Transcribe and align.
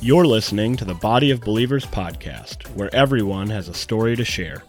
You're 0.00 0.28
listening 0.28 0.76
to 0.76 0.84
the 0.84 0.94
Body 0.94 1.32
of 1.32 1.40
Believers 1.40 1.84
podcast, 1.84 2.68
where 2.76 2.94
everyone 2.94 3.50
has 3.50 3.66
a 3.66 3.74
story 3.74 4.14
to 4.14 4.24
share. 4.24 4.62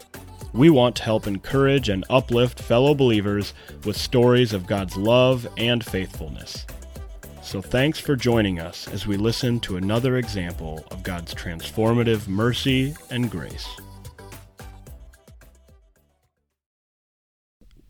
We 0.53 0.71
want 0.71 0.95
to 0.95 1.03
help 1.03 1.27
encourage 1.27 1.87
and 1.87 2.03
uplift 2.09 2.59
fellow 2.59 2.95
believers 2.95 3.53
with 3.85 3.95
stories 3.95 4.53
of 4.53 4.65
God's 4.65 4.97
love 4.97 5.47
and 5.55 5.85
faithfulness. 5.85 6.65
So 7.43 7.61
thanks 7.61 7.99
for 7.99 8.15
joining 8.15 8.59
us 8.59 8.87
as 8.87 9.05
we 9.05 9.17
listen 9.17 9.59
to 9.59 9.77
another 9.77 10.17
example 10.17 10.83
of 10.89 11.03
God's 11.03 11.35
transformative 11.35 12.27
mercy 12.27 12.95
and 13.11 13.29
grace. 13.29 13.67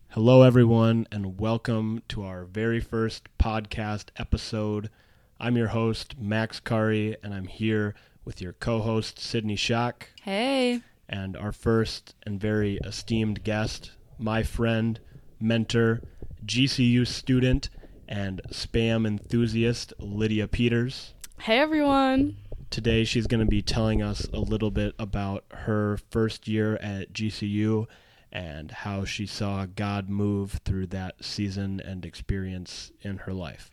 Hello, 0.09 0.41
everyone, 0.41 1.07
and 1.09 1.39
welcome 1.39 2.01
to 2.09 2.25
our 2.25 2.43
very 2.43 2.81
first 2.81 3.29
podcast 3.39 4.07
episode. 4.17 4.89
I'm 5.39 5.55
your 5.55 5.67
host, 5.69 6.17
Max 6.19 6.59
Curry, 6.59 7.15
and 7.23 7.33
I'm 7.33 7.45
here 7.45 7.95
with 8.25 8.41
your 8.41 8.53
co 8.53 8.81
host, 8.81 9.19
Sydney 9.19 9.55
Schock, 9.55 10.03
Hey. 10.21 10.81
and 11.07 11.37
our 11.37 11.51
first 11.51 12.15
and 12.25 12.39
very 12.39 12.77
esteemed 12.83 13.43
guest, 13.43 13.91
my 14.17 14.43
friend, 14.43 14.99
mentor, 15.39 16.01
GCU 16.45 17.07
student, 17.07 17.69
and 18.07 18.41
spam 18.51 19.07
enthusiast, 19.07 19.93
Lydia 19.97 20.47
Peters. 20.47 21.13
Hey 21.39 21.59
everyone. 21.59 22.35
Today, 22.69 23.03
she's 23.03 23.25
going 23.25 23.39
to 23.39 23.49
be 23.49 23.61
telling 23.61 24.01
us 24.01 24.27
a 24.33 24.39
little 24.39 24.69
bit 24.71 24.93
about 24.99 25.43
her 25.51 25.97
first 26.11 26.47
year 26.47 26.75
at 26.77 27.13
GCU 27.13 27.87
and 28.31 28.69
how 28.69 29.05
she 29.05 29.25
saw 29.25 29.65
God 29.65 30.07
move 30.09 30.59
through 30.65 30.87
that 30.87 31.15
season 31.23 31.79
and 31.79 32.05
experience 32.05 32.91
in 33.01 33.19
her 33.19 33.33
life. 33.33 33.71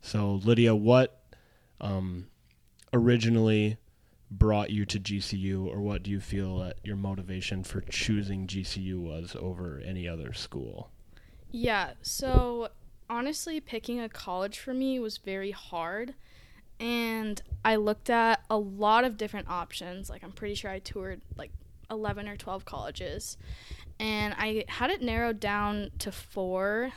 So, 0.00 0.40
Lydia, 0.44 0.74
what 0.74 1.20
um, 1.80 2.28
originally 2.92 3.78
brought 4.30 4.70
you 4.70 4.84
to 4.86 4.98
GCU, 4.98 5.66
or 5.66 5.80
what 5.80 6.02
do 6.02 6.10
you 6.10 6.20
feel 6.20 6.58
that 6.58 6.76
your 6.82 6.96
motivation 6.96 7.62
for 7.62 7.80
choosing 7.82 8.46
GCU 8.46 8.98
was 8.98 9.36
over 9.38 9.80
any 9.84 10.08
other 10.08 10.32
school? 10.32 10.90
Yeah, 11.50 11.92
so 12.02 12.70
honestly, 13.08 13.60
picking 13.60 14.00
a 14.00 14.08
college 14.08 14.58
for 14.58 14.74
me 14.74 14.98
was 14.98 15.18
very 15.18 15.52
hard. 15.52 16.14
And 16.78 17.40
I 17.64 17.76
looked 17.76 18.10
at 18.10 18.42
a 18.50 18.58
lot 18.58 19.04
of 19.04 19.16
different 19.16 19.48
options. 19.48 20.10
Like, 20.10 20.22
I'm 20.22 20.32
pretty 20.32 20.54
sure 20.54 20.70
I 20.70 20.78
toured 20.78 21.22
like 21.36 21.50
11 21.90 22.28
or 22.28 22.36
12 22.36 22.64
colleges. 22.64 23.38
And 23.98 24.34
I 24.36 24.64
had 24.68 24.90
it 24.90 25.00
narrowed 25.00 25.40
down 25.40 25.90
to 26.00 26.12
four. 26.12 26.90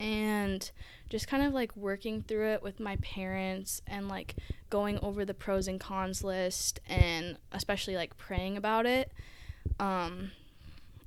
And 0.00 0.70
just 1.08 1.28
kind 1.28 1.42
of 1.42 1.52
like 1.52 1.76
working 1.76 2.22
through 2.22 2.52
it 2.52 2.62
with 2.62 2.80
my 2.80 2.96
parents 2.96 3.80
and 3.86 4.08
like 4.08 4.34
going 4.70 4.98
over 5.00 5.24
the 5.24 5.34
pros 5.34 5.68
and 5.68 5.78
cons 5.78 6.24
list 6.24 6.80
and 6.88 7.38
especially 7.52 7.96
like 7.96 8.16
praying 8.16 8.56
about 8.56 8.86
it. 8.86 9.12
Um, 9.78 10.32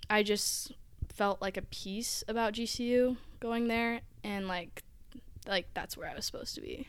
I 0.09 0.23
just 0.23 0.71
felt 1.09 1.41
like 1.41 1.57
a 1.57 1.61
peace 1.63 2.23
about 2.27 2.53
GCU 2.53 3.17
going 3.39 3.67
there 3.67 4.01
and 4.23 4.47
like 4.47 4.83
like 5.47 5.67
that's 5.73 5.97
where 5.97 6.09
I 6.09 6.15
was 6.15 6.25
supposed 6.25 6.55
to 6.55 6.61
be. 6.61 6.87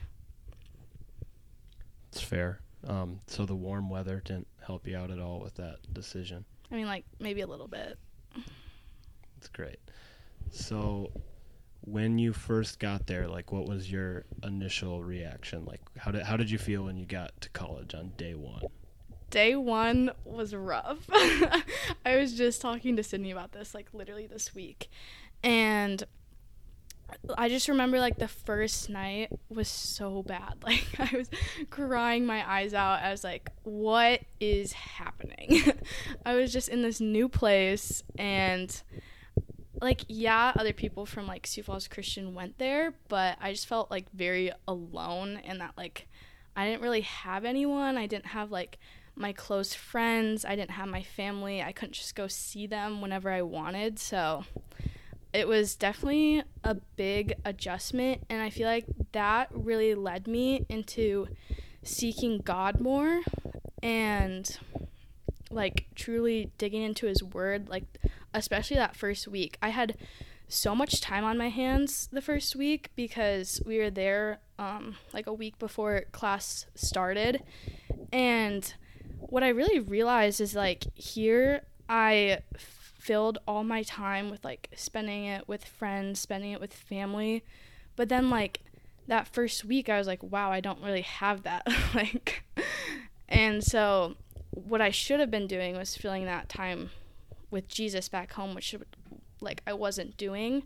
It's 2.12 2.20
fair. 2.20 2.61
Um, 2.86 3.20
so 3.27 3.45
the 3.45 3.55
warm 3.55 3.91
weather 3.91 4.22
didn't 4.24 4.48
help 4.64 4.86
you 4.86 4.97
out 4.97 5.11
at 5.11 5.19
all 5.19 5.41
with 5.41 5.55
that 5.56 5.78
decision. 5.92 6.45
I 6.70 6.77
mean 6.77 6.86
like 6.86 7.05
maybe 7.19 7.41
a 7.41 7.47
little 7.47 7.69
bit. 7.69 7.98
That's 9.36 9.48
great. 9.48 9.78
So 10.50 11.11
when 11.83 12.19
you 12.19 12.33
first 12.33 12.78
got 12.78 13.06
there, 13.06 13.27
like 13.28 13.53
what 13.53 13.67
was 13.67 13.91
your 13.91 14.25
initial 14.42 15.03
reaction? 15.03 15.64
Like 15.64 15.81
how 15.97 16.11
did 16.11 16.23
how 16.23 16.36
did 16.36 16.50
you 16.50 16.59
feel 16.59 16.84
when 16.84 16.97
you 16.97 17.06
got 17.06 17.41
to 17.41 17.48
college 17.50 17.95
on 17.95 18.12
day 18.17 18.34
one? 18.34 18.62
Day 19.31 19.55
1 19.55 20.11
was 20.25 20.56
rough. 20.56 20.98
I 21.12 22.17
was 22.17 22.36
just 22.36 22.61
talking 22.61 22.96
to 22.96 23.05
Sydney 23.05 23.30
about 23.30 23.52
this 23.52 23.74
like 23.74 23.86
literally 23.92 24.27
this 24.27 24.57
week. 24.57 24.91
And 25.45 26.02
I 27.36 27.48
just 27.48 27.68
remember 27.68 28.01
like 28.01 28.18
the 28.18 28.29
first 28.29 28.91
night 28.91 29.30
was 29.48 29.68
so 29.68 30.23
bad. 30.23 30.57
Like 30.64 30.86
I 30.98 31.17
was 31.17 31.30
crying 31.70 32.27
my 32.27 32.48
eyes 32.48 32.74
out. 32.74 33.01
I 33.02 33.11
was 33.11 33.24
like, 33.24 33.51
what 33.62 34.20
is 34.41 34.73
happening? 34.73 35.62
I 36.27 36.35
was 36.35 36.52
just 36.52 36.68
in 36.68 36.83
this 36.83 37.01
new 37.01 37.29
place 37.29 38.02
and 38.18 38.83
like 39.80 40.05
yeah, 40.08 40.52
other 40.57 40.73
people 40.73 41.07
from 41.07 41.27
like 41.27 41.46
Sioux 41.46 41.63
Falls 41.63 41.89
Christian 41.89 42.35
went 42.35 42.58
there, 42.58 42.95
but 43.08 43.39
I 43.41 43.52
just 43.52 43.67
felt 43.67 43.91
like 43.91 44.11
very 44.13 44.52
alone 44.68 45.41
and 45.45 45.61
that 45.61 45.73
like 45.77 46.07
I 46.57 46.67
didn't 46.67 46.83
really 46.83 47.01
have 47.02 47.45
anyone. 47.45 47.96
I 47.96 48.07
didn't 48.07 48.27
have 48.27 48.51
like 48.51 48.79
my 49.17 49.33
close 49.33 49.74
friends. 49.74 50.45
I 50.45 50.57
didn't 50.57 50.73
have 50.73 50.89
my 50.89 51.02
family. 51.02 51.63
I 51.63 51.73
couldn't 51.73 51.95
just 51.95 52.14
go 52.14 52.27
see 52.27 52.67
them 52.67 53.01
whenever 53.01 53.30
I 53.30 53.42
wanted. 53.42 53.98
So 53.98 54.45
it 55.33 55.46
was 55.46 55.77
definitely 55.77 56.42
a 56.64 56.74
big 56.97 57.35
adjustment 57.45 58.24
and 58.29 58.42
I 58.42 58.51
feel 58.51 58.67
like 58.67 58.86
that 59.12 59.48
really 59.52 59.95
led 59.95 60.27
me 60.27 60.67
into 60.68 61.29
seeking 61.83 62.39
God 62.39 62.80
more 62.80 63.20
and 63.83 64.58
like 65.50 65.86
truly 65.94 66.50
digging 66.58 66.83
into 66.83 67.06
his 67.06 67.22
word 67.22 67.68
like 67.68 67.84
especially 68.33 68.77
that 68.77 68.96
first 68.96 69.27
week. 69.28 69.58
I 69.61 69.70
had 69.70 69.96
so 70.48 70.74
much 70.74 71.00
time 71.00 71.24
on 71.24 71.38
my 71.38 71.48
hands 71.48 72.08
the 72.12 72.20
first 72.20 72.56
week 72.56 72.90
because 72.96 73.61
we 73.64 73.78
were 73.78 73.90
there 73.90 74.40
um, 74.58 74.96
like 75.12 75.27
a 75.27 75.33
week 75.33 75.58
before 75.58 76.05
class 76.12 76.66
started 76.74 77.42
and 78.12 78.74
what 79.18 79.44
I 79.44 79.48
really 79.48 79.78
realized 79.78 80.40
is 80.40 80.55
like 80.55 80.84
here 80.94 81.62
I 81.88 82.40
filled 82.56 83.38
all 83.48 83.64
my 83.64 83.82
time 83.82 84.30
with 84.30 84.44
like 84.44 84.68
spending 84.77 85.24
it 85.24 85.48
with 85.48 85.64
friends, 85.64 86.20
spending 86.20 86.52
it 86.52 86.61
with 86.61 86.72
family. 86.72 87.42
But 87.96 88.08
then 88.08 88.30
like 88.30 88.61
that 89.06 89.27
first 89.27 89.64
week 89.64 89.88
I 89.88 89.98
was 89.98 90.06
like, 90.06 90.22
wow, 90.22 90.52
I 90.52 90.61
don't 90.61 90.82
really 90.82 91.02
have 91.02 91.42
that. 91.44 91.67
like 91.94 92.44
and 93.28 93.62
so 93.62 94.17
what 94.50 94.80
I 94.80 94.90
should 94.90 95.20
have 95.20 95.30
been 95.30 95.46
doing 95.46 95.77
was 95.77 95.96
filling 95.96 96.24
that 96.24 96.48
time 96.48 96.90
with 97.50 97.68
Jesus 97.68 98.08
back 98.08 98.33
home, 98.33 98.55
which 98.55 98.74
like 99.40 99.62
I 99.66 99.72
wasn't 99.72 100.16
doing. 100.16 100.64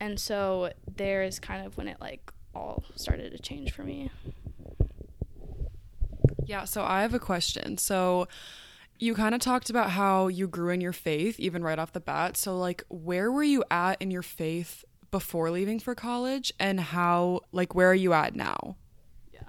And 0.00 0.18
so 0.18 0.72
there 0.96 1.22
is 1.22 1.38
kind 1.38 1.66
of 1.66 1.76
when 1.76 1.88
it 1.88 2.00
like 2.00 2.32
all 2.54 2.84
started 2.94 3.32
to 3.32 3.38
change 3.38 3.72
for 3.72 3.82
me. 3.82 4.10
Yeah, 6.46 6.64
so 6.64 6.82
I 6.82 7.02
have 7.02 7.14
a 7.14 7.18
question. 7.18 7.78
So 7.78 8.28
you 8.98 9.14
kind 9.14 9.34
of 9.34 9.40
talked 9.40 9.70
about 9.70 9.90
how 9.90 10.28
you 10.28 10.46
grew 10.46 10.70
in 10.70 10.80
your 10.80 10.92
faith 10.92 11.40
even 11.40 11.62
right 11.62 11.78
off 11.78 11.92
the 11.92 12.00
bat. 12.00 12.36
So 12.36 12.56
like 12.58 12.84
where 12.88 13.30
were 13.30 13.42
you 13.42 13.64
at 13.70 14.00
in 14.00 14.10
your 14.10 14.22
faith 14.22 14.84
before 15.10 15.50
leaving 15.50 15.80
for 15.80 15.94
college 15.94 16.52
and 16.58 16.80
how 16.80 17.40
like 17.52 17.74
where 17.74 17.90
are 17.90 17.94
you 17.94 18.12
at 18.12 18.34
now? 18.34 18.76
Yeah. 19.32 19.40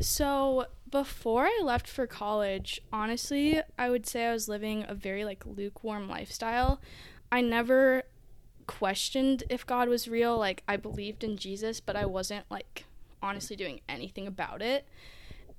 So 0.00 0.66
before 0.94 1.46
I 1.46 1.60
left 1.60 1.88
for 1.88 2.06
college, 2.06 2.80
honestly, 2.92 3.60
I 3.76 3.90
would 3.90 4.06
say 4.06 4.26
I 4.26 4.32
was 4.32 4.48
living 4.48 4.84
a 4.86 4.94
very 4.94 5.24
like 5.24 5.44
lukewarm 5.44 6.08
lifestyle. 6.08 6.80
I 7.32 7.40
never 7.40 8.04
questioned 8.68 9.42
if 9.50 9.66
God 9.66 9.88
was 9.88 10.06
real. 10.06 10.38
Like 10.38 10.62
I 10.68 10.76
believed 10.76 11.24
in 11.24 11.36
Jesus, 11.36 11.80
but 11.80 11.96
I 11.96 12.06
wasn't 12.06 12.48
like 12.48 12.84
honestly 13.20 13.56
doing 13.56 13.80
anything 13.88 14.28
about 14.28 14.62
it. 14.62 14.86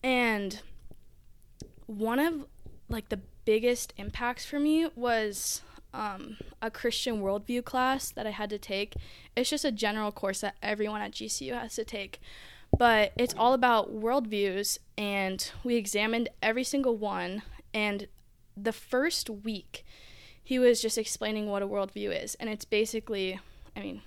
And 0.01 0.61
one 1.85 2.19
of 2.19 2.45
like 2.87 3.09
the 3.09 3.19
biggest 3.43 3.93
impacts 3.97 4.45
for 4.45 4.57
me 4.57 4.87
was 4.95 5.63
um, 5.93 6.37
a 6.61 6.71
Christian 6.71 7.21
worldview 7.21 7.65
class 7.65 8.09
that 8.09 8.25
I 8.25 8.31
had 8.31 8.49
to 8.51 8.57
take. 8.57 8.95
It's 9.35 9.49
just 9.49 9.65
a 9.65 9.71
general 9.73 10.13
course 10.13 10.39
that 10.39 10.55
everyone 10.63 11.01
at 11.01 11.11
GCU 11.11 11.59
has 11.59 11.75
to 11.75 11.83
take, 11.83 12.21
but 12.77 13.11
it's 13.17 13.33
all 13.37 13.53
about 13.53 13.93
worldviews, 13.93 14.79
and 14.97 15.51
we 15.63 15.75
examined 15.75 16.29
every 16.41 16.63
single 16.63 16.97
one. 16.97 17.43
And 17.73 18.07
the 18.55 18.71
first 18.71 19.29
week, 19.29 19.85
he 20.43 20.59
was 20.59 20.81
just 20.81 20.97
explaining 20.97 21.47
what 21.47 21.61
a 21.61 21.67
worldview 21.67 22.23
is, 22.23 22.35
and 22.35 22.49
it's 22.49 22.65
basically, 22.65 23.39
I 23.75 23.81
mean, 23.81 24.01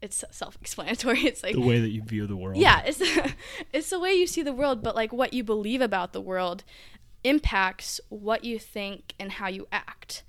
it's 0.00 0.24
self-explanatory. 0.30 1.20
It's 1.26 1.42
like 1.42 1.54
the 1.54 1.60
way 1.60 1.80
that 1.80 1.90
you 1.90 2.02
view 2.02 2.26
the 2.26 2.36
world. 2.36 2.56
Yeah, 2.56 2.82
it's 2.84 3.00
it's 3.72 3.90
the 3.90 4.00
way 4.00 4.12
you 4.12 4.26
see 4.26 4.42
the 4.42 4.52
world, 4.52 4.82
but 4.82 4.96
like 4.96 5.12
what 5.12 5.32
you 5.32 5.44
believe 5.44 5.80
about 5.80 6.12
the 6.12 6.20
world 6.20 6.64
impacts 7.24 8.00
what 8.08 8.44
you 8.44 8.58
think 8.58 9.14
and 9.18 9.32
how 9.32 9.48
you 9.48 9.68
act. 9.70 10.24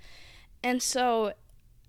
And 0.61 0.81
so 0.81 1.33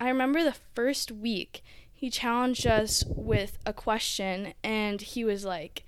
I 0.00 0.08
remember 0.08 0.42
the 0.42 0.56
first 0.74 1.12
week 1.12 1.62
he 1.92 2.10
challenged 2.10 2.66
us 2.66 3.04
with 3.06 3.58
a 3.64 3.72
question 3.72 4.54
and 4.62 5.00
he 5.00 5.24
was 5.24 5.44
like 5.44 5.84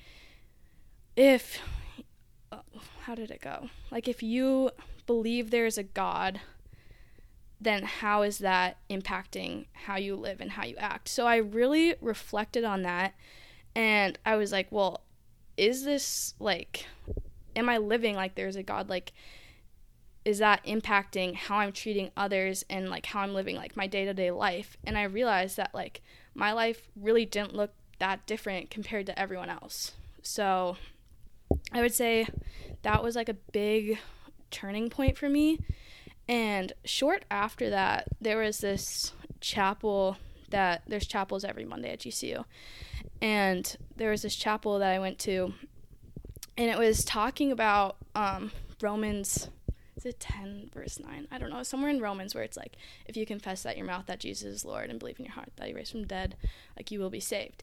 if 1.17 1.61
how 3.03 3.15
did 3.15 3.31
it 3.31 3.41
go? 3.41 3.71
Like 3.91 4.09
if 4.09 4.23
you 4.23 4.71
believe 5.07 5.51
there 5.51 5.67
is 5.67 5.79
a 5.79 5.83
god, 5.83 6.41
then 7.61 7.85
how 7.85 8.23
is 8.23 8.39
that 8.39 8.77
impacting 8.91 9.67
how 9.73 9.97
you 9.97 10.17
live 10.17 10.41
and 10.41 10.53
how 10.53 10.65
you 10.65 10.77
act? 10.77 11.09
So 11.09 11.27
I 11.27 11.37
really 11.37 11.95
reflected 12.01 12.65
on 12.65 12.83
that 12.83 13.15
and 13.75 14.19
I 14.27 14.37
was 14.37 14.53
like, 14.53 14.69
well, 14.71 15.03
is 15.57 15.85
this 15.85 16.35
like 16.39 16.87
am 17.57 17.69
I 17.69 17.79
living 17.79 18.15
like 18.15 18.35
there's 18.35 18.57
a 18.57 18.63
God? 18.63 18.89
Like, 18.89 19.13
is 20.25 20.39
that 20.39 20.65
impacting 20.65 21.35
how 21.35 21.59
I'm 21.59 21.73
treating 21.73 22.11
others 22.17 22.65
and 22.69 22.91
like 22.91 23.07
how 23.07 23.21
I'm 23.21 23.33
living 23.33 23.57
like 23.57 23.77
my 23.77 23.87
day 23.87 24.05
to 24.05 24.13
day 24.13 24.31
life? 24.31 24.77
And 24.85 24.99
I 24.99 25.05
realized 25.05 25.57
that 25.57 25.75
like 25.75 26.03
my 26.35 26.53
life 26.53 26.89
really 26.95 27.25
didn't 27.25 27.55
look 27.55 27.73
that 27.99 28.27
different 28.27 28.71
compared 28.71 29.07
to 29.07 29.19
everyone 29.19 29.49
else. 29.49 29.93
So 30.23 30.77
I 31.73 31.81
would 31.81 31.95
say 31.95 32.27
that 32.83 33.03
was 33.03 33.17
like 33.17 33.29
a 33.29 33.35
big 33.35 33.99
turning 34.51 34.91
point 34.91 35.19
for 35.19 35.29
me. 35.29 35.59
And 36.29 36.73
short 36.85 37.25
after 37.31 37.71
that, 37.71 38.09
there 38.21 38.39
was 38.39 38.59
this 38.59 39.13
chapel 39.41 40.17
that 40.51 40.83
there's 40.87 41.07
chapels 41.07 41.45
every 41.45 41.65
Monday 41.65 41.91
at 41.93 42.01
GCU. 42.01 42.45
And 43.21 43.77
there 43.97 44.11
was 44.11 44.23
this 44.23 44.37
chapel 44.37 44.79
that 44.79 44.93
I 44.93 44.99
went 44.99 45.19
to, 45.21 45.55
and 46.57 46.71
it 46.71 46.79
was 46.79 47.05
talking 47.05 47.53
about 47.53 47.97
um, 48.15 48.53
Romans 48.81 49.49
is 49.97 50.05
it 50.05 50.21
10 50.21 50.71
verse 50.75 51.01
9 51.01 51.27
i 51.31 51.39
don't 51.39 51.49
know 51.49 51.63
somewhere 51.63 51.91
in 51.91 52.01
romans 52.01 52.35
where 52.35 52.45
it's 52.45 52.57
like 52.57 52.77
if 53.07 53.17
you 53.17 53.25
confess 53.25 53.63
that 53.63 53.77
your 53.77 53.87
mouth 53.87 54.05
that 54.07 54.21
jesus 54.21 54.57
is 54.57 54.65
lord 54.65 54.91
and 54.91 54.99
believe 54.99 55.19
in 55.19 55.25
your 55.25 55.35
heart 55.35 55.49
that 55.57 55.67
he 55.67 55.75
raised 55.75 55.93
from 55.93 56.03
the 56.03 56.07
dead 56.07 56.37
like 56.77 56.91
you 56.91 57.01
will 57.01 57.09
be 57.09 57.21
saved 57.21 57.63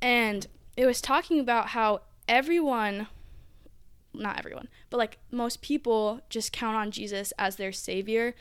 and 0.00 0.46
it 0.76 0.86
was 0.86 1.00
talking 1.00 1.38
about 1.38 1.68
how 1.68 2.00
everyone 2.26 3.06
not 4.14 4.38
everyone 4.38 4.68
but 4.90 4.98
like 4.98 5.18
most 5.30 5.62
people 5.62 6.20
just 6.28 6.52
count 6.52 6.76
on 6.76 6.90
jesus 6.90 7.32
as 7.38 7.56
their 7.56 7.72
savior 7.72 8.34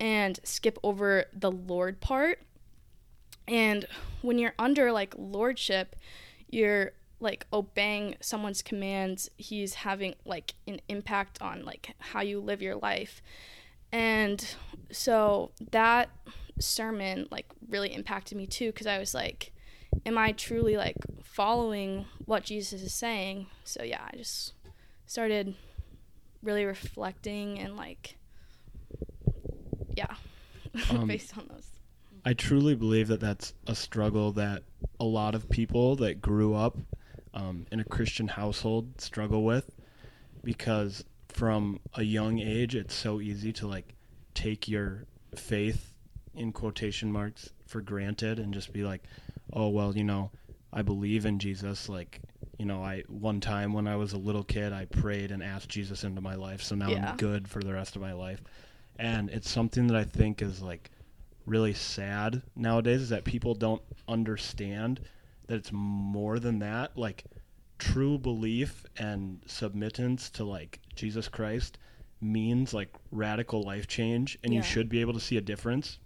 and 0.00 0.40
skip 0.42 0.78
over 0.82 1.26
the 1.32 1.50
lord 1.50 2.00
part. 2.00 2.40
And 3.46 3.84
when 4.22 4.38
you're 4.38 4.54
under 4.58 4.92
like 4.92 5.14
lordship 5.16 5.96
you're 6.48 6.92
like 7.20 7.46
obeying 7.52 8.16
someone's 8.20 8.62
commands 8.62 9.28
he's 9.36 9.74
having 9.74 10.14
like 10.24 10.54
an 10.66 10.80
impact 10.88 11.40
on 11.42 11.64
like 11.64 11.94
how 11.98 12.22
you 12.22 12.40
live 12.40 12.62
your 12.62 12.76
life. 12.76 13.22
And 13.92 14.44
so 14.90 15.50
that 15.70 16.10
sermon 16.58 17.26
like 17.30 17.46
really 17.68 17.94
impacted 17.94 18.36
me 18.36 18.46
too 18.46 18.66
because 18.66 18.86
i 18.86 18.98
was 18.98 19.14
like 19.14 19.50
am 20.04 20.18
i 20.18 20.30
truly 20.30 20.76
like 20.76 20.96
following 21.22 22.04
what 22.26 22.44
jesus 22.44 22.82
is 22.82 22.94
saying? 22.94 23.46
So 23.64 23.82
yeah 23.82 24.02
i 24.12 24.16
just 24.16 24.52
started 25.10 25.56
really 26.40 26.64
reflecting 26.64 27.58
and 27.58 27.76
like 27.76 28.16
yeah 29.96 30.14
Um, 30.90 31.08
based 31.08 31.36
on 31.36 31.48
those. 31.48 31.66
I 32.24 32.32
truly 32.32 32.76
believe 32.76 33.08
that 33.08 33.18
that's 33.18 33.54
a 33.66 33.74
struggle 33.74 34.30
that 34.32 34.62
a 35.00 35.04
lot 35.04 35.34
of 35.34 35.50
people 35.50 35.96
that 35.96 36.20
grew 36.20 36.54
up 36.54 36.76
um, 37.34 37.66
in 37.72 37.80
a 37.80 37.84
Christian 37.84 38.28
household 38.28 39.00
struggle 39.00 39.42
with 39.42 39.68
because 40.44 41.04
from 41.28 41.80
a 41.94 42.04
young 42.04 42.38
age 42.38 42.76
it's 42.76 42.94
so 42.94 43.20
easy 43.20 43.52
to 43.54 43.66
like 43.66 43.96
take 44.34 44.68
your 44.68 45.06
faith 45.34 45.92
in 46.36 46.52
quotation 46.52 47.10
marks 47.10 47.50
for 47.66 47.80
granted 47.80 48.38
and 48.38 48.54
just 48.54 48.72
be 48.72 48.84
like 48.84 49.02
oh 49.52 49.70
well 49.70 49.96
you 49.96 50.04
know 50.04 50.30
I 50.72 50.82
believe 50.82 51.26
in 51.26 51.40
Jesus 51.40 51.88
like 51.88 52.20
you 52.60 52.66
know 52.66 52.84
I 52.84 53.04
one 53.08 53.40
time 53.40 53.72
when 53.72 53.88
I 53.88 53.96
was 53.96 54.12
a 54.12 54.18
little 54.18 54.44
kid 54.44 54.70
I 54.72 54.84
prayed 54.84 55.30
and 55.30 55.42
asked 55.42 55.70
Jesus 55.70 56.04
into 56.04 56.20
my 56.20 56.34
life 56.34 56.62
so 56.62 56.74
now 56.74 56.90
Yeah. 56.90 57.10
I'm 57.12 57.16
good 57.16 57.48
for 57.48 57.62
the 57.62 57.72
rest 57.72 57.96
of 57.96 58.02
my 58.02 58.12
life 58.12 58.42
and 58.98 59.30
it's 59.30 59.48
something 59.48 59.86
that 59.86 59.96
I 59.96 60.04
think 60.04 60.42
is 60.42 60.60
like 60.60 60.90
really 61.46 61.72
sad 61.72 62.42
nowadays 62.54 63.00
is 63.00 63.08
that 63.08 63.24
people 63.24 63.54
don't 63.54 63.80
understand 64.06 65.00
that 65.46 65.54
it's 65.56 65.72
more 65.72 66.38
than 66.38 66.58
that 66.58 66.98
like 66.98 67.24
true 67.78 68.18
belief 68.18 68.84
and 68.98 69.40
submittance 69.46 70.30
to 70.32 70.44
like 70.44 70.80
Jesus 70.94 71.28
Christ 71.28 71.78
means 72.20 72.74
like 72.74 72.90
radical 73.10 73.62
life 73.62 73.86
change 73.88 74.38
and 74.44 74.52
Yeah. 74.52 74.58
you 74.58 74.62
should 74.62 74.90
be 74.90 75.00
able 75.00 75.14
to 75.14 75.20
see 75.20 75.38
a 75.38 75.40
difference 75.40 75.98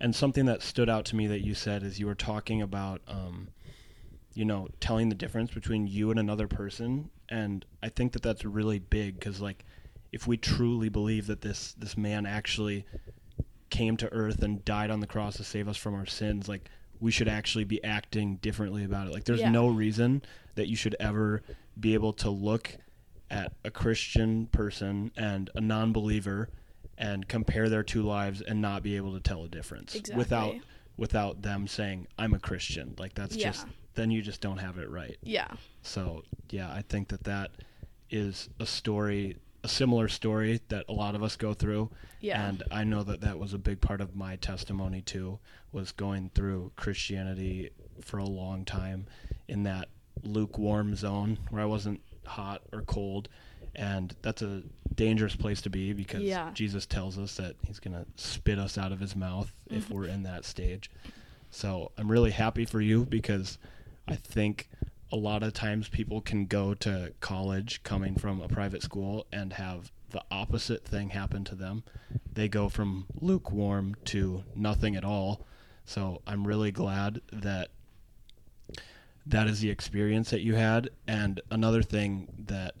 and 0.00 0.14
something 0.14 0.44
that 0.44 0.60
stood 0.60 0.90
out 0.90 1.06
to 1.06 1.16
me 1.16 1.26
that 1.28 1.40
you 1.46 1.54
said 1.54 1.82
is 1.82 1.98
you 1.98 2.06
were 2.06 2.14
talking 2.14 2.60
about 2.60 3.00
um, 3.08 3.48
you 4.34 4.44
know 4.44 4.68
telling 4.80 5.08
the 5.08 5.14
difference 5.14 5.52
between 5.52 5.86
you 5.86 6.10
and 6.10 6.18
another 6.18 6.46
person 6.48 7.10
and 7.28 7.64
i 7.82 7.88
think 7.88 8.12
that 8.12 8.22
that's 8.22 8.44
really 8.44 8.78
big 8.78 9.18
because 9.18 9.40
like 9.40 9.64
if 10.12 10.26
we 10.26 10.36
truly 10.36 10.88
believe 10.88 11.26
that 11.26 11.40
this 11.40 11.72
this 11.78 11.96
man 11.96 12.26
actually 12.26 12.84
came 13.70 13.96
to 13.96 14.12
earth 14.12 14.42
and 14.42 14.64
died 14.64 14.90
on 14.90 15.00
the 15.00 15.06
cross 15.06 15.36
to 15.36 15.44
save 15.44 15.68
us 15.68 15.76
from 15.76 15.94
our 15.94 16.06
sins 16.06 16.48
like 16.48 16.68
we 17.00 17.10
should 17.10 17.28
actually 17.28 17.64
be 17.64 17.82
acting 17.82 18.36
differently 18.36 18.84
about 18.84 19.06
it 19.06 19.12
like 19.12 19.24
there's 19.24 19.40
Yeah. 19.40 19.50
no 19.50 19.68
reason 19.68 20.22
that 20.54 20.68
you 20.68 20.76
should 20.76 20.94
ever 21.00 21.42
be 21.78 21.94
able 21.94 22.12
to 22.14 22.30
look 22.30 22.76
at 23.30 23.52
a 23.64 23.70
christian 23.70 24.46
person 24.46 25.10
and 25.16 25.50
a 25.54 25.60
non-believer 25.60 26.48
and 26.96 27.26
compare 27.26 27.68
their 27.68 27.82
two 27.82 28.02
lives 28.02 28.40
and 28.40 28.60
not 28.62 28.82
be 28.82 28.96
able 28.96 29.12
to 29.14 29.20
tell 29.20 29.42
a 29.44 29.48
difference 29.48 29.94
Exactly. 29.96 30.16
without 30.18 30.54
without 30.96 31.42
them 31.42 31.66
saying 31.66 32.06
i'm 32.18 32.34
a 32.34 32.38
christian. 32.38 32.94
Like 32.98 33.14
that's 33.14 33.36
Yeah. 33.36 33.50
just 33.50 33.66
then 33.94 34.10
you 34.10 34.22
just 34.22 34.40
don't 34.40 34.58
have 34.58 34.78
it 34.78 34.90
right. 34.90 35.16
Yeah. 35.22 35.48
So 35.82 36.22
yeah 36.50 36.72
i 36.72 36.82
think 36.82 37.08
that 37.08 37.24
that 37.24 37.50
is 38.10 38.48
a 38.60 38.66
story 38.66 39.36
a 39.62 39.68
similar 39.68 40.08
story 40.08 40.60
that 40.68 40.84
a 40.90 40.92
lot 40.92 41.14
of 41.14 41.22
us 41.22 41.36
go 41.36 41.54
through. 41.54 41.90
Yeah. 42.20 42.46
And 42.48 42.62
i 42.70 42.84
know 42.84 43.02
that 43.02 43.20
that 43.22 43.38
was 43.38 43.54
a 43.54 43.58
big 43.58 43.80
part 43.80 44.00
of 44.00 44.14
my 44.14 44.36
testimony 44.36 45.00
too 45.00 45.38
was 45.72 45.90
going 45.92 46.30
through 46.34 46.72
christianity 46.76 47.70
for 48.00 48.18
a 48.18 48.24
long 48.24 48.64
time 48.64 49.06
in 49.48 49.62
that 49.64 49.88
lukewarm 50.22 50.94
zone 50.94 51.38
where 51.50 51.62
i 51.62 51.64
wasn't 51.66 52.00
hot 52.26 52.62
or 52.72 52.82
cold 52.82 53.28
and 53.76 54.14
that's 54.22 54.42
a 54.42 54.62
dangerous 54.94 55.34
place 55.36 55.60
to 55.62 55.70
be 55.70 55.92
because 55.92 56.22
Yeah. 56.22 56.50
jesus 56.54 56.86
tells 56.86 57.18
us 57.18 57.36
that 57.36 57.56
he's 57.66 57.80
going 57.80 57.94
to 57.94 58.06
spit 58.16 58.58
us 58.58 58.78
out 58.78 58.92
of 58.92 59.00
his 59.00 59.14
mouth 59.16 59.52
if 59.70 59.84
Mm-hmm. 59.86 59.94
we're 59.94 60.06
in 60.06 60.22
that 60.24 60.44
stage 60.44 60.90
so 61.50 61.90
i'm 61.98 62.10
really 62.10 62.30
happy 62.30 62.64
for 62.64 62.80
you 62.80 63.04
because 63.04 63.58
i 64.08 64.14
think 64.14 64.68
a 65.12 65.16
lot 65.16 65.42
of 65.42 65.52
times 65.52 65.88
people 65.88 66.20
can 66.20 66.46
go 66.46 66.74
to 66.74 67.12
college 67.20 67.82
coming 67.84 68.14
from 68.16 68.40
a 68.40 68.48
private 68.48 68.82
school 68.82 69.26
and 69.32 69.52
have 69.54 69.90
the 70.10 70.22
opposite 70.30 70.84
thing 70.84 71.10
happen 71.10 71.42
to 71.44 71.54
them. 71.56 71.82
They 72.32 72.48
go 72.48 72.68
from 72.68 73.06
lukewarm 73.20 73.96
to 74.06 74.44
nothing 74.56 74.94
at 74.96 75.04
all. 75.04 75.44
So 75.84 76.22
I'm 76.26 76.46
really 76.46 76.70
glad 76.70 77.20
that 77.32 77.68
that 79.26 79.46
is 79.46 79.60
the 79.60 79.70
experience 79.70 80.30
that 80.30 80.40
you 80.42 80.54
had. 80.54 80.90
And 81.06 81.40
another 81.50 81.82
thing 81.82 82.28
that 82.46 82.74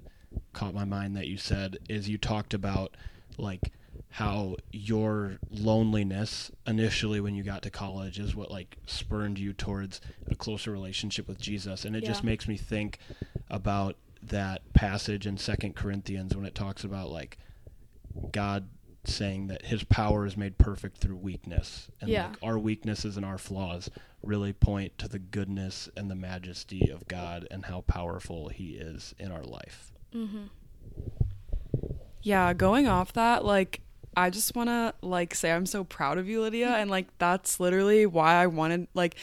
caught 0.54 0.72
my 0.74 0.84
mind 0.84 1.16
that 1.16 1.26
you 1.26 1.36
said 1.36 1.78
is 1.88 2.08
you 2.08 2.16
talked 2.18 2.54
about 2.54 2.96
like 3.36 3.72
how 4.10 4.54
your 4.70 5.38
loneliness 5.50 6.50
initially 6.66 7.20
when 7.20 7.34
you 7.34 7.42
got 7.42 7.62
to 7.62 7.70
college 7.70 8.18
is 8.18 8.34
what 8.36 8.50
like 8.50 8.76
spurned 8.86 9.38
you 9.38 9.52
towards 9.52 10.00
a 10.30 10.34
closer 10.34 10.70
relationship 10.70 11.26
with 11.28 11.38
Jesus 11.40 11.84
and 11.84 11.94
it 11.96 12.04
just 12.04 12.22
makes 12.24 12.46
me 12.48 12.56
think 12.56 12.98
about 13.50 13.96
that 14.22 14.62
passage 14.72 15.26
in 15.26 15.36
Second 15.36 15.74
Corinthians 15.74 16.34
when 16.34 16.46
it 16.46 16.54
talks 16.54 16.84
about 16.84 17.10
like 17.10 17.38
God 18.32 18.68
saying 19.04 19.48
that 19.48 19.66
his 19.66 19.84
power 19.84 20.24
is 20.24 20.36
made 20.36 20.56
perfect 20.56 20.98
through 20.98 21.16
weakness 21.16 21.88
and 22.00 22.08
Yeah. 22.08 22.28
like 22.28 22.36
our 22.42 22.58
weaknesses 22.58 23.16
and 23.16 23.26
our 23.26 23.36
flaws 23.38 23.90
really 24.22 24.52
point 24.54 24.96
to 24.98 25.08
the 25.08 25.18
goodness 25.18 25.90
and 25.96 26.10
the 26.10 26.14
majesty 26.14 26.88
of 26.90 27.06
God 27.06 27.46
and 27.50 27.66
how 27.66 27.82
powerful 27.82 28.48
he 28.48 28.70
is 28.76 29.14
in 29.18 29.30
our 29.30 29.42
life. 29.44 29.92
Mm-hmm 30.14 30.44
Yeah, 32.22 32.54
going 32.54 32.86
off 32.88 33.12
that, 33.14 33.44
like 33.44 33.80
I 34.16 34.30
just 34.30 34.54
want 34.54 34.68
to 34.68 34.94
like 35.02 35.34
say 35.34 35.52
I'm 35.52 35.66
so 35.66 35.84
proud 35.84 36.18
of 36.18 36.28
you, 36.28 36.40
Lydia, 36.40 36.68
and 36.70 36.90
like 36.90 37.06
that's 37.18 37.60
literally 37.60 38.06
why 38.06 38.34
I 38.34 38.46
wanted 38.46 38.88
like 38.94 39.16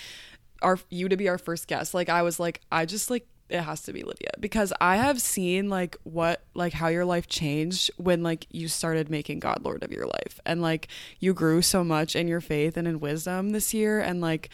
our 0.62 0.78
you 0.90 1.10
to 1.10 1.18
be 1.18 1.30
our 1.30 1.38
first 1.38 1.68
guest. 1.68 1.94
Like 1.94 2.10
I 2.10 2.22
was 2.22 2.40
like 2.40 2.62
I 2.72 2.86
just 2.86 3.10
like 3.10 3.26
it 3.50 3.62
has 3.62 3.82
to 3.84 3.94
be 3.94 4.04
Lydia 4.04 4.30
because 4.40 4.72
I 4.80 4.98
have 4.98 5.22
seen 5.22 5.70
like 5.70 5.98
what 6.04 6.44
like 6.54 6.74
how 6.74 6.88
your 6.88 7.06
life 7.06 7.28
changed 7.28 7.92
when 7.98 8.24
like 8.24 8.48
you 8.52 8.68
started 8.68 9.10
making 9.10 9.40
God 9.40 9.64
Lord 9.64 9.84
of 9.84 9.92
your 9.92 10.06
life 10.06 10.40
and 10.46 10.62
like 10.62 10.88
you 11.20 11.34
grew 11.34 11.62
so 11.62 11.84
much 11.84 12.16
in 12.16 12.28
your 12.28 12.40
faith 12.42 12.78
and 12.78 12.88
in 12.88 13.00
wisdom 13.02 13.50
this 13.50 13.74
year 13.74 14.00
and 14.00 14.22
like 14.22 14.50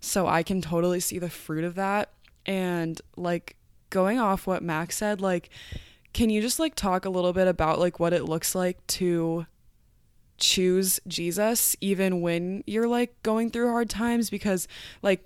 so 0.00 0.26
I 0.26 0.42
can 0.42 0.60
totally 0.60 1.00
see 1.00 1.18
the 1.18 1.30
fruit 1.30 1.64
of 1.64 1.76
that 1.76 2.10
and 2.44 3.00
like 3.16 3.56
going 3.92 4.18
off 4.18 4.46
what 4.46 4.62
Max 4.62 4.96
said 4.96 5.20
like 5.20 5.48
can 6.12 6.28
you 6.28 6.40
just 6.40 6.58
like 6.58 6.74
talk 6.74 7.04
a 7.04 7.10
little 7.10 7.32
bit 7.32 7.48
about 7.48 7.78
like 7.78 7.98
what 7.98 8.12
it 8.12 8.24
looks 8.24 8.54
like 8.54 8.84
to 8.86 9.46
choose 10.38 11.00
Jesus 11.06 11.76
even 11.80 12.20
when 12.20 12.62
you're 12.66 12.88
like 12.88 13.14
going 13.22 13.50
through 13.50 13.70
hard 13.70 13.88
times? 13.88 14.28
Because 14.28 14.68
like 15.00 15.24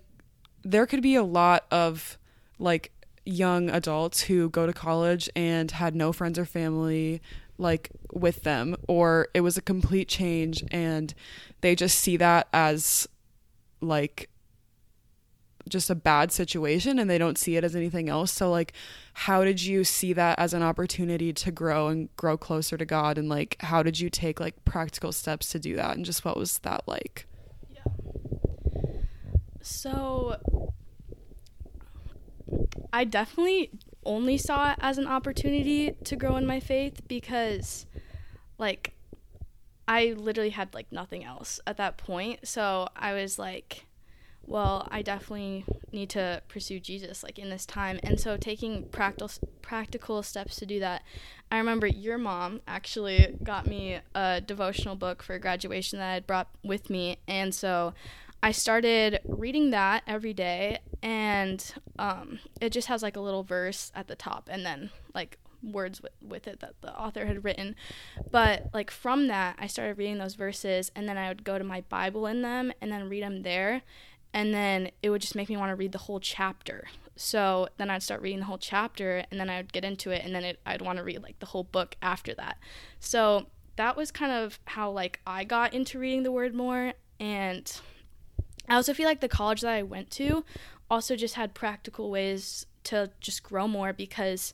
there 0.63 0.87
could 0.87 1.03
be 1.03 1.15
a 1.15 1.23
lot 1.23 1.65
of 1.71 2.19
like 2.59 2.93
young 3.25 3.69
adults 3.71 4.23
who 4.23 4.49
go 4.49 4.67
to 4.67 4.73
college 4.73 5.29
and 5.35 5.73
had 5.73 5.97
no 5.97 6.13
friends 6.13 6.39
or 6.39 6.45
family 6.45 7.21
like 7.59 7.91
with 8.13 8.43
them 8.43 8.77
or 8.87 9.29
it 9.35 9.41
was 9.41 9.57
a 9.57 9.63
complete 9.63 10.09
change 10.09 10.63
and 10.71 11.15
they 11.61 11.75
just 11.75 11.99
see 11.99 12.17
that 12.17 12.47
as 12.53 13.09
like 13.81 14.29
just 15.69 15.91
a 15.91 15.95
bad 15.95 16.31
situation 16.33 16.99
and 16.99 17.11
they 17.11 17.19
don't 17.19 17.39
see 17.39 17.57
it 17.57 17.65
as 17.65 17.75
anything 17.75 18.09
else. 18.09 18.31
So 18.31 18.51
like 18.51 18.73
how 19.15 19.45
did 19.45 19.63
you 19.63 19.85
see 19.85 20.13
that 20.13 20.39
as 20.39 20.55
an 20.55 20.63
opportunity 20.63 21.33
to 21.33 21.51
grow 21.51 21.89
and 21.89 22.15
grow 22.17 22.37
closer 22.37 22.77
to 22.77 22.85
God 22.85 23.19
and 23.19 23.29
like 23.29 23.57
how 23.61 23.83
did 23.83 23.99
you 23.99 24.11
take 24.11 24.41
like 24.41 24.65
practical 24.65 25.13
steps 25.13 25.51
to 25.51 25.59
do 25.59 25.77
that 25.77 25.97
and 25.97 26.05
just 26.05 26.25
what 26.25 26.37
was 26.37 26.59
that 26.59 26.83
like? 26.87 27.27
Yeah. 27.75 27.85
So 29.61 30.37
I 32.93 33.05
definitely 33.05 33.71
only 34.05 34.39
saw 34.39 34.73
it 34.73 34.79
as 34.81 34.99
an 34.99 35.07
opportunity 35.07 35.93
to 36.05 36.17
grow 36.17 36.37
in 36.37 36.47
my 36.47 36.61
faith 36.61 37.01
because 37.09 37.87
like 38.59 38.95
I 39.89 40.15
literally 40.17 40.51
had 40.51 40.75
like 40.75 40.91
nothing 40.91 41.25
else 41.25 41.61
at 41.67 41.77
that 41.77 41.97
point. 41.97 42.47
So 42.47 42.89
I 42.97 43.13
was 43.13 43.39
like, 43.39 43.87
well, 44.47 44.87
I 44.91 45.03
definitely 45.03 45.65
need 45.93 46.11
to 46.11 46.43
pursue 46.49 46.79
Jesus 46.81 47.23
like 47.23 47.39
in 47.39 47.51
this 47.51 47.67
time. 47.67 47.99
And 48.03 48.19
so 48.21 48.37
taking 48.37 48.89
practical 48.89 49.31
practical 49.63 50.23
steps 50.23 50.57
to 50.57 50.67
do 50.67 50.79
that. 50.81 51.03
I 51.51 51.59
remember 51.59 51.87
your 51.87 52.19
mom 52.19 52.61
actually 52.67 53.37
got 53.43 53.67
me 53.67 54.01
a 54.15 54.41
devotional 54.41 54.95
book 54.95 55.23
for 55.23 55.39
graduation 55.39 55.99
that 55.99 56.11
I 56.11 56.15
had 56.15 56.27
brought 56.27 56.49
with 56.63 56.91
me. 56.91 57.19
And 57.27 57.55
so 57.55 57.95
I 58.43 58.53
started 58.53 59.21
reading 59.25 59.71
that 59.71 60.03
every 60.07 60.35
day 60.35 60.79
and 61.03 61.75
um, 61.99 62.39
it 62.61 62.71
just 62.71 62.89
has 62.89 63.03
like 63.03 63.17
a 63.17 63.21
little 63.21 63.43
verse 63.43 63.91
at 63.95 64.07
the 64.07 64.15
top 64.15 64.49
and 64.51 64.65
then 64.65 64.91
like 65.15 65.39
words 65.63 66.01
with, 66.01 66.13
with 66.23 66.47
it 66.47 66.61
that 66.61 66.75
the 66.81 66.97
author 66.97 67.27
had 67.27 67.45
written. 67.45 67.75
But 68.31 68.71
like 68.73 68.91
from 68.91 69.29
that, 69.29 69.57
I 69.59 69.67
started 69.67 69.99
reading 69.99 70.19
those 70.19 70.35
verses 70.35 70.93
and 70.95 71.09
then 71.09 71.17
I 71.17 71.29
would 71.29 71.45
go 71.45 71.59
to 71.59 71.65
my 71.65 71.81
Bible 71.83 72.27
in 72.27 72.43
them 72.43 72.73
and 72.81 72.93
then 72.93 73.09
read 73.09 73.23
them 73.23 73.43
there. 73.43 73.83
And 74.37 74.53
then 74.53 74.91
it 75.03 75.09
would 75.09 75.23
just 75.23 75.35
make 75.35 75.49
me 75.49 75.57
want 75.57 75.71
to 75.71 75.77
read 75.77 75.93
the 75.93 75.99
whole 75.99 76.21
chapter. 76.21 76.89
So 77.17 77.69
then 77.79 77.89
I'd 77.89 78.03
start 78.03 78.21
reading 78.21 78.41
the 78.41 78.45
whole 78.45 78.59
chapter 78.59 79.25
and 79.31 79.41
then 79.41 79.49
I 79.49 79.57
would 79.57 79.73
get 79.73 79.83
into 79.83 80.11
it 80.11 80.23
and 80.23 80.35
then 80.35 80.45
it, 80.45 80.61
I'd 80.67 80.83
want 80.83 80.99
to 80.99 81.05
read 81.05 81.23
like 81.23 81.39
the 81.39 81.47
whole 81.47 81.65
book 81.65 81.97
after 82.03 82.35
that. 82.35 82.59
So 83.01 83.47
that 83.77 83.97
was 83.97 84.11
kind 84.11 84.33
of 84.33 84.61
how 84.67 84.91
like 84.91 85.21
I 85.27 85.45
got 85.45 85.73
into 85.73 85.99
reading 85.99 86.23
the 86.23 86.31
word 86.31 86.55
more 86.55 86.93
and 87.19 87.81
I 88.69 88.75
also 88.75 88.93
feel 88.93 89.07
like 89.07 89.21
the 89.21 89.29
college 89.29 89.63
that 89.63 89.73
I 89.73 89.83
went 89.83 90.11
to 90.13 90.45
also 90.91 91.17
just 91.17 91.37
had 91.37 91.55
practical 91.55 92.11
ways 92.11 92.67
to 92.85 93.11
just 93.21 93.43
grow 93.43 93.67
more 93.67 93.95
because 93.95 94.53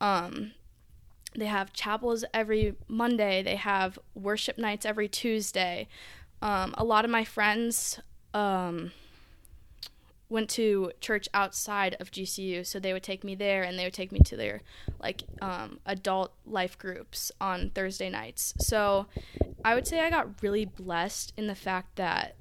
um, 0.00 0.52
they 1.36 1.46
have 1.46 1.74
chapels 1.74 2.24
every 2.32 2.76
Monday. 2.88 3.42
They 3.42 3.56
have 3.56 3.98
worship 4.14 4.56
nights 4.56 4.86
every 4.86 5.08
Tuesday. 5.08 5.86
Um, 6.40 6.74
a 6.78 6.84
lot 6.84 7.04
of 7.04 7.10
my 7.10 7.24
friends 7.24 8.00
um, 8.32 8.92
went 10.32 10.48
to 10.50 10.90
church 11.00 11.28
outside 11.34 11.94
of 12.00 12.10
GCU, 12.10 12.66
so 12.66 12.80
they 12.80 12.92
would 12.92 13.02
take 13.02 13.22
me 13.22 13.34
there, 13.34 13.62
and 13.62 13.78
they 13.78 13.84
would 13.84 13.92
take 13.92 14.10
me 14.10 14.20
to 14.20 14.36
their 14.36 14.62
like 15.00 15.22
um, 15.40 15.78
adult 15.86 16.32
life 16.46 16.78
groups 16.78 17.30
on 17.40 17.70
Thursday 17.70 18.08
nights. 18.08 18.54
So 18.58 19.06
I 19.64 19.74
would 19.74 19.86
say 19.86 20.00
I 20.00 20.10
got 20.10 20.42
really 20.42 20.64
blessed 20.64 21.32
in 21.36 21.46
the 21.46 21.54
fact 21.54 21.96
that 21.96 22.34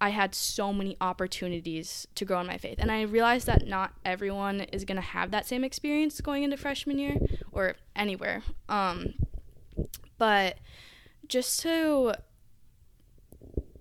I 0.00 0.10
had 0.10 0.34
so 0.34 0.72
many 0.72 0.96
opportunities 1.00 2.06
to 2.14 2.24
grow 2.24 2.40
in 2.40 2.46
my 2.46 2.58
faith. 2.58 2.76
And 2.78 2.92
I 2.92 3.02
realized 3.02 3.46
that 3.46 3.66
not 3.66 3.94
everyone 4.04 4.60
is 4.60 4.84
going 4.84 4.96
to 4.96 5.02
have 5.02 5.32
that 5.32 5.46
same 5.46 5.64
experience 5.64 6.20
going 6.20 6.44
into 6.44 6.56
freshman 6.56 6.98
year 6.98 7.16
or 7.50 7.74
anywhere. 7.96 8.42
Um, 8.68 9.14
but 10.18 10.58
just 11.26 11.60
to, 11.60 12.14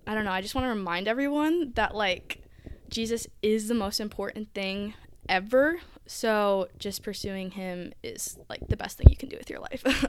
I 0.08 0.16
don't 0.16 0.26
know, 0.26 0.32
I 0.32 0.42
just 0.42 0.56
want 0.56 0.66
to 0.66 0.70
remind 0.70 1.08
everyone 1.08 1.74
that, 1.76 1.94
like, 1.94 2.42
Jesus 2.89 3.27
is 3.41 3.67
the 3.67 3.74
most 3.74 4.00
important 4.00 4.53
thing 4.53 4.94
ever. 5.27 5.79
So 6.06 6.70
just 6.79 7.03
pursuing 7.03 7.51
him 7.51 7.94
is, 8.03 8.38
like, 8.50 8.67
the 8.67 8.77
best 8.77 8.98
thing 8.98 9.08
you 9.10 9.17
can 9.17 9.29
do 9.29 9.38
with 9.38 9.50
your 9.50 9.60
life. 9.60 9.84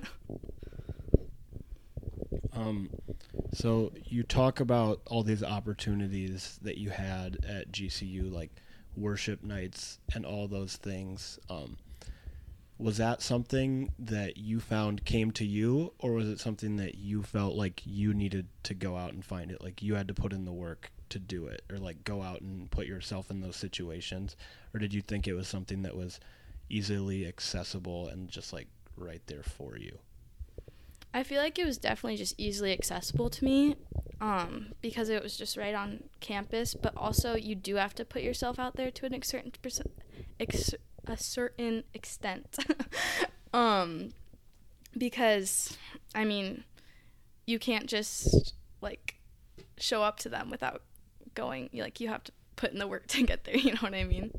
um, 2.53 2.91
so 3.53 3.93
you 4.05 4.23
talk 4.23 4.61
about 4.61 5.01
all 5.07 5.23
these 5.23 5.43
opportunities 5.43 6.59
that 6.63 6.79
you 6.79 6.91
had 6.91 7.39
at 7.47 7.73
GCU, 7.73 8.33
like 8.33 8.51
worship 8.97 9.43
nights 9.43 9.99
and 10.15 10.27
all 10.27 10.49
those 10.49 10.77
things. 10.77 11.39
Um, 11.49 11.79
was 12.79 12.99
that 12.99 13.23
something 13.23 13.93
that 13.99 14.37
you 14.37 14.61
found 14.61 15.05
came 15.05 15.33
to 15.33 15.45
you, 15.45 15.93
or 15.99 16.13
was 16.13 16.29
it 16.29 16.39
something 16.39 16.77
that 16.77 16.95
you 16.97 17.23
felt 17.23 17.57
like 17.57 17.83
you 17.85 18.15
needed 18.15 18.47
to 18.65 18.75
go 18.75 18.97
out 18.97 19.13
and 19.13 19.25
find 19.25 19.51
it? 19.51 19.63
Like 19.63 19.83
you 19.83 19.97
had 19.97 20.09
to 20.09 20.15
put 20.15 20.33
in 20.33 20.45
the 20.45 20.53
work 20.53 20.93
to 21.11 21.19
do 21.19 21.47
it, 21.47 21.63
or 21.71 21.79
like 21.79 22.05
go 22.05 22.23
out 22.23 22.41
and 22.41 22.71
put 22.71 22.87
yourself 22.87 23.31
in 23.31 23.41
those 23.41 23.57
situations? 23.57 24.37
Or 24.75 24.81
did 24.81 24.93
you 24.93 25.03
think 25.03 25.27
it 25.27 25.35
was 25.35 25.49
something 25.49 25.83
that 25.83 25.97
was 25.97 26.21
easily 26.69 27.27
accessible 27.27 28.09
and 28.09 28.29
just 28.29 28.53
like 28.53 28.69
right 28.97 29.23
there 29.27 29.43
for 29.43 29.77
you? 29.77 29.99
I 31.15 31.23
feel 31.23 31.41
like 31.41 31.59
it 31.59 31.65
was 31.65 31.79
definitely 31.79 32.17
just 32.19 32.35
easily 32.37 32.73
accessible 32.73 33.31
to 33.31 33.45
me 33.45 33.77
um, 34.21 34.69
because 34.83 35.09
it 35.09 35.23
was 35.23 35.37
just 35.37 35.57
right 35.57 35.75
on 35.75 36.05
campus. 36.21 36.75
But 36.75 36.97
also, 36.97 37.35
you 37.35 37.55
do 37.55 37.77
have 37.77 37.95
to 37.97 38.05
put 38.05 38.23
yourself 38.23 38.59
out 38.59 38.77
there 38.77 38.91
to 38.91 39.07
an 39.07 39.23
certain 39.23 39.53
percent, 39.63 39.91
ex- 40.39 40.75
a 41.07 41.17
certain 41.17 41.85
extent, 41.95 42.59
um, 43.55 44.11
because 44.97 45.77
I 46.15 46.25
mean, 46.25 46.65
you 47.47 47.59
can't 47.59 47.87
just 47.87 48.55
like 48.83 49.15
show 49.79 50.03
up 50.03 50.19
to 50.21 50.29
them 50.29 50.51
without 50.51 50.83
going. 51.39 51.71
Like 51.73 52.01
you 52.01 52.09
have 52.09 52.25
to 52.25 52.33
put 52.57 52.73
in 52.73 52.79
the 52.79 52.87
work 52.87 53.07
to 53.09 53.23
get 53.23 53.45
there. 53.45 53.57
You 53.57 53.73
know 53.73 53.81
what 53.81 53.95
I 53.95 54.05
mean? 54.05 54.31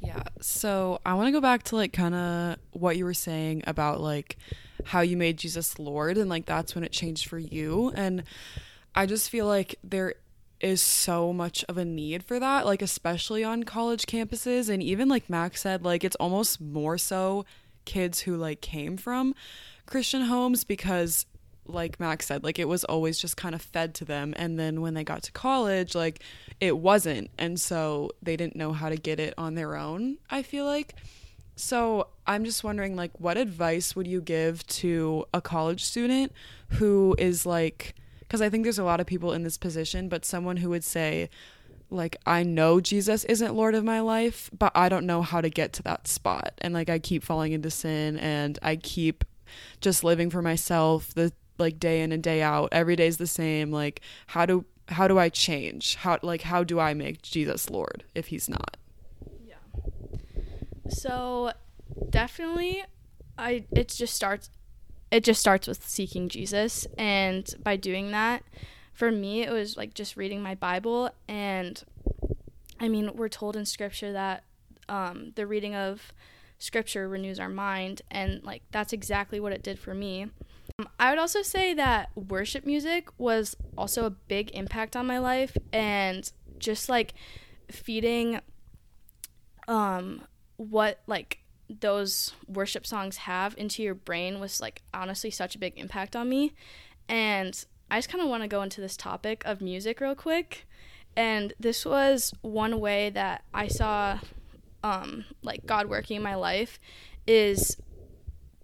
Yeah. 0.00 0.22
So 0.40 1.00
I 1.06 1.14
want 1.14 1.28
to 1.28 1.32
go 1.32 1.40
back 1.40 1.62
to 1.64 1.76
like 1.76 1.92
kind 1.92 2.14
of 2.14 2.56
what 2.72 2.96
you 2.96 3.04
were 3.04 3.14
saying 3.14 3.62
about 3.66 4.00
like 4.00 4.36
how 4.84 5.00
you 5.00 5.16
made 5.16 5.38
Jesus 5.38 5.78
Lord 5.78 6.18
and 6.18 6.28
like 6.28 6.44
that's 6.44 6.74
when 6.74 6.82
it 6.84 6.92
changed 6.92 7.28
for 7.28 7.38
you 7.38 7.92
and 7.94 8.24
I 8.96 9.06
just 9.06 9.30
feel 9.30 9.46
like 9.46 9.76
there 9.84 10.14
is 10.60 10.82
so 10.82 11.32
much 11.32 11.64
of 11.68 11.78
a 11.78 11.84
need 11.84 12.24
for 12.24 12.40
that 12.40 12.66
like 12.66 12.82
especially 12.82 13.44
on 13.44 13.62
college 13.62 14.06
campuses 14.06 14.68
and 14.68 14.82
even 14.82 15.08
like 15.08 15.30
Max 15.30 15.60
said 15.60 15.84
like 15.84 16.02
it's 16.02 16.16
almost 16.16 16.60
more 16.60 16.98
so 16.98 17.44
kids 17.84 18.20
who 18.20 18.36
like 18.36 18.60
came 18.60 18.96
from 18.96 19.36
Christian 19.86 20.22
homes 20.22 20.64
because 20.64 21.26
like 21.66 22.00
Max 22.00 22.26
said 22.26 22.42
like 22.42 22.58
it 22.58 22.68
was 22.68 22.84
always 22.84 23.18
just 23.18 23.36
kind 23.36 23.54
of 23.54 23.62
fed 23.62 23.94
to 23.94 24.04
them. 24.04 24.34
And 24.36 24.58
then 24.58 24.80
when 24.80 24.94
they 24.94 25.04
got 25.04 25.22
to 25.24 25.32
college 25.32 25.94
like 25.94 26.22
it 26.60 26.76
wasn't. 26.78 27.30
And 27.38 27.60
so 27.60 28.10
they 28.22 28.36
didn't 28.36 28.56
know 28.56 28.72
how 28.72 28.88
to 28.88 28.96
get 28.96 29.20
it 29.20 29.34
on 29.38 29.54
their 29.54 29.76
own 29.76 30.18
I 30.30 30.42
feel 30.42 30.64
like. 30.64 30.94
So 31.54 32.08
I'm 32.26 32.44
just 32.44 32.64
wondering, 32.64 32.96
like, 32.96 33.12
what 33.20 33.36
advice 33.36 33.94
would 33.94 34.06
you 34.06 34.20
give 34.20 34.66
to 34.68 35.26
a 35.34 35.40
college 35.40 35.84
student 35.84 36.32
who 36.68 37.14
is 37.18 37.44
like, 37.44 37.94
because 38.20 38.40
I 38.40 38.48
think 38.48 38.64
there's 38.64 38.78
a 38.78 38.84
lot 38.84 39.00
of 39.00 39.06
people 39.06 39.32
in 39.32 39.42
this 39.42 39.58
position, 39.58 40.08
but 40.08 40.24
someone 40.24 40.56
who 40.56 40.70
would 40.70 40.84
say, 40.84 41.28
like, 41.90 42.16
I 42.24 42.42
know 42.42 42.80
Jesus 42.80 43.24
isn't 43.24 43.54
Lord 43.54 43.74
of 43.74 43.84
my 43.84 44.00
life, 44.00 44.50
but 44.56 44.72
I 44.74 44.88
don't 44.88 45.06
know 45.06 45.20
how 45.20 45.42
to 45.42 45.50
get 45.50 45.74
to 45.74 45.82
that 45.82 46.08
spot. 46.08 46.54
And 46.58 46.72
like, 46.72 46.88
I 46.88 46.98
keep 46.98 47.22
falling 47.22 47.52
into 47.52 47.70
sin 47.70 48.18
and 48.18 48.58
I 48.62 48.76
keep 48.76 49.24
just 49.82 50.02
living 50.02 50.30
for 50.30 50.40
myself. 50.40 51.12
The 51.12 51.32
like 51.62 51.80
day 51.80 52.02
in 52.02 52.12
and 52.12 52.22
day 52.22 52.42
out. 52.42 52.68
Every 52.72 52.96
day's 52.96 53.16
the 53.16 53.26
same. 53.26 53.72
Like, 53.72 54.02
how 54.28 54.44
do, 54.44 54.66
how 54.88 55.08
do 55.08 55.18
I 55.18 55.30
change? 55.30 55.96
How, 55.96 56.18
like, 56.22 56.42
how 56.42 56.62
do 56.64 56.78
I 56.78 56.92
make 56.92 57.22
Jesus 57.22 57.70
Lord 57.70 58.04
if 58.14 58.26
he's 58.26 58.48
not? 58.48 58.76
Yeah. 59.46 59.54
So 60.88 61.52
definitely 62.10 62.84
I 63.38 63.64
it 63.72 63.88
just 63.88 64.14
starts 64.14 64.50
it 65.10 65.24
just 65.24 65.40
starts 65.40 65.66
with 65.66 65.86
seeking 65.86 66.28
Jesus 66.28 66.86
and 66.96 67.54
by 67.62 67.76
doing 67.76 68.10
that 68.12 68.42
for 68.92 69.10
me 69.10 69.42
it 69.42 69.50
was 69.50 69.76
like 69.76 69.94
just 69.94 70.16
reading 70.16 70.42
my 70.42 70.54
Bible 70.54 71.10
and 71.28 71.82
I 72.80 72.88
mean 72.88 73.10
we're 73.14 73.28
told 73.28 73.56
in 73.56 73.66
scripture 73.66 74.12
that 74.12 74.44
um, 74.88 75.32
the 75.36 75.46
reading 75.46 75.74
of 75.74 76.12
scripture 76.58 77.08
renews 77.08 77.40
our 77.40 77.48
mind 77.48 78.02
and 78.10 78.42
like 78.44 78.62
that's 78.70 78.92
exactly 78.92 79.40
what 79.40 79.52
it 79.52 79.62
did 79.62 79.78
for 79.78 79.94
me. 79.94 80.28
Um, 80.78 80.88
I 80.98 81.10
would 81.10 81.18
also 81.18 81.42
say 81.42 81.74
that 81.74 82.10
worship 82.14 82.64
music 82.66 83.08
was 83.18 83.56
also 83.76 84.04
a 84.04 84.10
big 84.10 84.50
impact 84.54 84.96
on 84.96 85.06
my 85.06 85.18
life 85.18 85.56
and 85.72 86.30
just 86.58 86.88
like 86.88 87.14
feeding 87.70 88.40
um 89.68 90.22
what 90.56 91.00
like 91.06 91.38
those 91.80 92.34
worship 92.46 92.86
songs 92.86 93.16
have 93.18 93.54
into 93.56 93.82
your 93.82 93.94
brain 93.94 94.40
was 94.40 94.60
like 94.60 94.82
honestly 94.92 95.30
such 95.30 95.54
a 95.54 95.58
big 95.58 95.78
impact 95.78 96.14
on 96.14 96.28
me. 96.28 96.52
And 97.08 97.64
I 97.90 97.98
just 97.98 98.08
kind 98.08 98.22
of 98.22 98.28
want 98.28 98.42
to 98.42 98.48
go 98.48 98.62
into 98.62 98.80
this 98.80 98.96
topic 98.96 99.42
of 99.44 99.60
music 99.60 100.00
real 100.00 100.14
quick. 100.14 100.66
And 101.16 101.52
this 101.58 101.84
was 101.84 102.32
one 102.42 102.80
way 102.80 103.10
that 103.10 103.44
I 103.52 103.68
saw 103.68 104.18
um, 104.82 105.24
like 105.42 105.66
God 105.66 105.88
working 105.88 106.16
in 106.16 106.22
my 106.22 106.34
life 106.34 106.78
is 107.26 107.76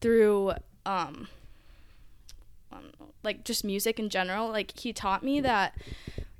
through 0.00 0.52
um, 0.86 1.28
um, 1.28 1.28
like 3.22 3.44
just 3.44 3.64
music 3.64 3.98
in 3.98 4.08
general. 4.10 4.48
Like 4.48 4.78
he 4.78 4.92
taught 4.92 5.22
me 5.22 5.40
that 5.40 5.74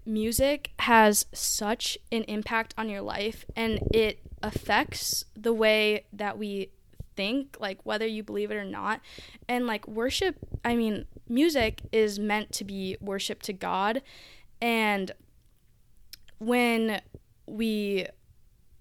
music 0.04 0.70
has 0.80 1.26
such 1.32 1.98
an 2.10 2.22
impact 2.24 2.74
on 2.78 2.88
your 2.88 3.02
life 3.02 3.44
and 3.54 3.78
it 3.92 4.20
affects 4.42 5.24
the 5.36 5.52
way 5.52 6.04
that 6.12 6.38
we 6.38 6.70
think, 7.16 7.56
like 7.60 7.84
whether 7.84 8.06
you 8.06 8.22
believe 8.22 8.50
it 8.50 8.56
or 8.56 8.64
not. 8.64 9.00
And 9.48 9.66
like 9.66 9.86
worship, 9.86 10.36
I 10.64 10.76
mean, 10.76 11.06
music 11.28 11.82
is 11.92 12.18
meant 12.18 12.52
to 12.52 12.64
be 12.64 12.96
worship 13.00 13.42
to 13.42 13.52
God. 13.52 14.02
And 14.62 15.12
when 16.38 17.00
we 17.46 18.06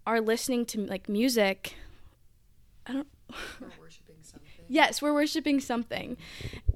are 0.05 0.21
listening 0.21 0.65
to 0.67 0.81
like 0.81 1.09
music, 1.09 1.75
I 2.85 2.93
don't 2.93 3.07
We're 3.59 3.67
worshiping 3.79 4.15
something. 4.21 4.65
Yes, 4.67 5.01
we're 5.01 5.13
worshiping 5.13 5.59
something. 5.59 6.17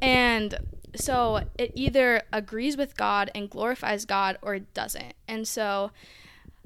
And 0.01 0.57
so 0.95 1.45
it 1.57 1.71
either 1.75 2.21
agrees 2.33 2.77
with 2.77 2.97
God 2.97 3.31
and 3.33 3.49
glorifies 3.49 4.05
God 4.05 4.37
or 4.41 4.55
it 4.55 4.73
doesn't. 4.73 5.13
And 5.27 5.47
so 5.47 5.91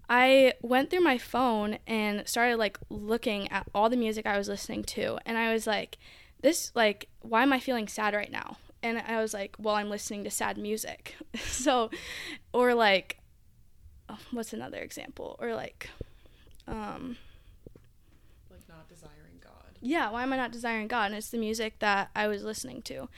I 0.09 0.53
went 0.61 0.89
through 0.89 1.01
my 1.01 1.17
phone 1.17 1.79
and 1.87 2.27
started 2.27 2.57
like 2.57 2.77
looking 2.89 3.51
at 3.51 3.67
all 3.73 3.89
the 3.89 3.97
music 3.97 4.25
I 4.25 4.37
was 4.37 4.47
listening 4.47 4.83
to 4.83 5.17
and 5.25 5.37
I 5.37 5.51
was 5.51 5.65
like 5.65 5.97
this 6.41 6.71
like 6.75 7.07
why 7.21 7.41
am 7.41 7.53
I 7.53 7.59
feeling 7.59 7.87
sad 7.87 8.13
right 8.13 8.31
now? 8.31 8.57
And 8.83 8.99
I 8.99 9.19
was 9.19 9.33
like, 9.33 9.55
well, 9.57 9.73
I'm 9.75 9.89
listening 9.89 10.23
to 10.25 10.29
sad 10.29 10.57
music. 10.59 11.15
so 11.39 11.89
or 12.53 12.73
like 12.75 13.17
oh, 14.09 14.19
what's 14.31 14.53
another 14.53 14.77
example? 14.79 15.35
Or 15.39 15.55
like 15.55 15.89
um 16.67 17.17
Like 18.51 18.67
not 18.69 18.87
desiring 18.87 19.39
God. 19.41 19.79
yeah, 19.81 20.11
why 20.11 20.21
am 20.21 20.33
I 20.33 20.37
not 20.37 20.51
desiring 20.51 20.87
God? 20.87 21.07
And 21.07 21.15
it's 21.15 21.29
the 21.29 21.37
music 21.39 21.79
that 21.79 22.09
I 22.15 22.27
was 22.27 22.43
listening 22.43 22.83
to. 22.83 23.09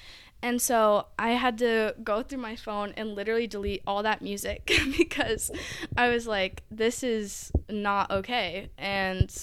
And 0.41 0.61
so 0.61 1.07
I 1.17 1.31
had 1.31 1.57
to 1.59 1.95
go 2.03 2.21
through 2.21 2.39
my 2.39 2.55
phone 2.55 2.93
and 2.95 3.15
literally 3.15 3.47
delete 3.47 3.81
all 3.87 4.03
that 4.03 4.21
music 4.21 4.71
because 4.97 5.51
I 5.97 6.09
was 6.09 6.27
like, 6.27 6.63
this 6.69 7.03
is 7.03 7.51
not 7.69 8.11
okay. 8.11 8.69
And 8.77 9.33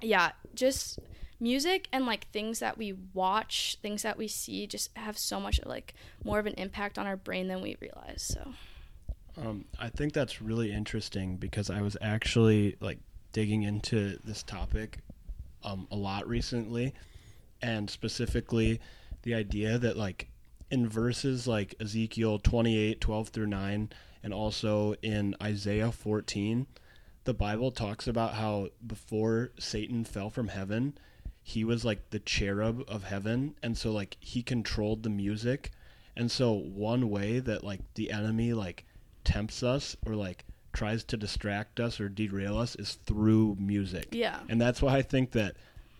yeah, 0.00 0.32
just 0.54 0.98
music 1.38 1.88
and 1.92 2.06
like 2.06 2.28
things 2.30 2.58
that 2.60 2.78
we 2.78 2.94
watch, 3.14 3.78
things 3.82 4.02
that 4.02 4.16
we 4.16 4.28
see 4.28 4.66
just 4.66 4.96
have 4.96 5.18
so 5.18 5.38
much 5.38 5.60
like 5.64 5.94
more 6.24 6.38
of 6.38 6.46
an 6.46 6.54
impact 6.54 6.98
on 6.98 7.06
our 7.06 7.16
brain 7.16 7.48
than 7.48 7.60
we 7.60 7.76
realize. 7.80 8.22
So 8.22 8.52
Um, 9.36 9.64
I 9.78 9.88
think 9.88 10.12
that's 10.12 10.42
really 10.42 10.72
interesting 10.72 11.36
because 11.36 11.70
I 11.70 11.82
was 11.82 11.96
actually 12.00 12.76
like 12.80 12.98
digging 13.32 13.62
into 13.62 14.18
this 14.24 14.42
topic 14.42 14.98
um, 15.62 15.86
a 15.90 15.96
lot 15.96 16.26
recently, 16.28 16.94
and 17.62 17.88
specifically 17.88 18.80
the 19.22 19.34
idea 19.34 19.78
that 19.78 19.96
like 19.96 20.28
in 20.70 20.88
verses 20.88 21.46
like 21.46 21.74
Ezekiel 21.80 22.38
28, 22.38 23.00
12 23.00 23.28
through 23.28 23.46
9, 23.46 23.90
and 24.22 24.34
also 24.34 24.94
in 25.02 25.34
Isaiah 25.42 25.92
14, 25.92 26.66
the 27.24 27.34
Bible 27.34 27.70
talks 27.70 28.06
about 28.06 28.34
how 28.34 28.68
before 28.86 29.50
Satan 29.58 30.04
fell 30.04 30.30
from 30.30 30.48
heaven, 30.48 30.96
he 31.42 31.64
was 31.64 31.84
like 31.84 32.10
the 32.10 32.18
cherub 32.20 32.84
of 32.88 33.04
heaven, 33.04 33.54
and 33.62 33.76
so 33.76 33.92
like 33.92 34.16
he 34.20 34.42
controlled 34.42 35.02
the 35.02 35.10
music. 35.10 35.70
And 36.16 36.30
so 36.30 36.52
one 36.52 37.08
way 37.08 37.38
that 37.40 37.64
like 37.64 37.80
the 37.94 38.10
enemy 38.10 38.52
like 38.52 38.84
tempts 39.24 39.62
us 39.62 39.96
or 40.06 40.14
like 40.14 40.44
tries 40.72 41.02
to 41.04 41.16
distract 41.16 41.80
us 41.80 42.00
or 42.00 42.08
derail 42.08 42.58
us 42.58 42.76
is 42.76 42.94
through 42.94 43.56
music. 43.58 44.08
yeah. 44.12 44.40
And 44.48 44.60
that's 44.60 44.80
why 44.80 44.96
I 44.96 45.02
think 45.02 45.32
that 45.32 45.56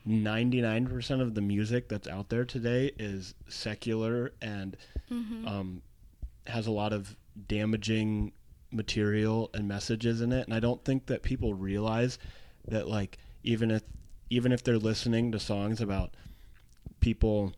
99% 0.09 1.21
of 1.21 1.35
the 1.35 1.40
music 1.40 1.88
that's 1.88 2.09
out 2.09 2.28
there 2.28 2.45
today 2.45 2.90
is 2.99 3.35
secular 3.49 4.33
and 4.40 4.76
Mm-hmm. 5.11 5.49
um, 5.49 5.83
has 6.47 6.69
a 6.69 6.71
lot 6.71 6.92
of 6.92 7.16
damaging 7.49 8.30
material 8.71 9.50
and 9.52 9.66
messages 9.66 10.21
in 10.21 10.30
it. 10.33 10.47
And 10.47 10.54
I 10.54 10.61
don't 10.61 10.85
think 10.85 11.07
that 11.07 11.23
people 11.25 11.52
realize 11.52 12.16
that 12.69 12.87
like 12.88 13.19
even 13.42 13.73
if 13.73 13.83
even 14.30 14.52
if 14.52 14.62
they're 14.62 14.78
listening 14.78 15.33
to 15.33 15.40
songs 15.40 15.80
about 15.80 16.14
people 17.01 17.53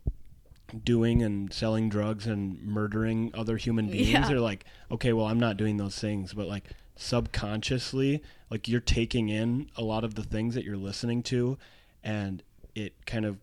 doing 0.82 1.22
and 1.22 1.52
selling 1.52 1.90
drugs 1.90 2.26
and 2.26 2.62
murdering 2.62 3.30
other 3.34 3.58
human 3.58 3.88
beings, 3.90 4.08
Yeah. 4.08 4.26
they're 4.26 4.40
like, 4.40 4.64
okay, 4.90 5.12
well, 5.12 5.26
I'm 5.26 5.38
not 5.40 5.58
doing 5.58 5.76
those 5.76 5.98
things, 5.98 6.32
but 6.32 6.48
like 6.48 6.70
subconsciously, 6.96 8.22
like 8.50 8.66
you're 8.68 8.80
taking 8.80 9.28
in 9.28 9.68
a 9.76 9.82
lot 9.82 10.04
of 10.04 10.14
the 10.14 10.22
things 10.22 10.54
that 10.54 10.64
you're 10.64 10.76
listening 10.78 11.22
to, 11.24 11.58
and 12.04 12.42
it 12.74 13.06
kind 13.06 13.24
of, 13.24 13.38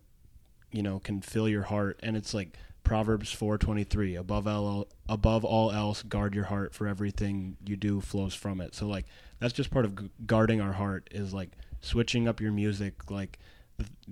you 0.72 0.82
know, 0.82 0.98
can 0.98 1.20
fill 1.20 1.48
your 1.48 1.62
heart. 1.64 1.98
And 2.02 2.16
it's 2.16 2.34
like 2.34 2.56
Proverbs 2.84 3.32
4:23, 3.34 4.18
above 4.18 4.46
all 4.46 4.88
above 5.08 5.44
all 5.44 5.70
else, 5.70 6.02
guard 6.02 6.34
your 6.34 6.44
heart, 6.44 6.74
for 6.74 6.86
everything 6.88 7.56
you 7.66 7.76
do 7.76 8.00
flows 8.00 8.34
from 8.34 8.60
it. 8.60 8.74
So 8.74 8.86
like 8.86 9.06
that's 9.38 9.52
just 9.52 9.70
part 9.70 9.84
of 9.84 9.96
g- 9.96 10.10
guarding 10.26 10.60
our 10.60 10.72
heart 10.72 11.08
is 11.10 11.32
like 11.32 11.50
switching 11.80 12.26
up 12.28 12.40
your 12.40 12.52
music, 12.52 13.10
like 13.10 13.38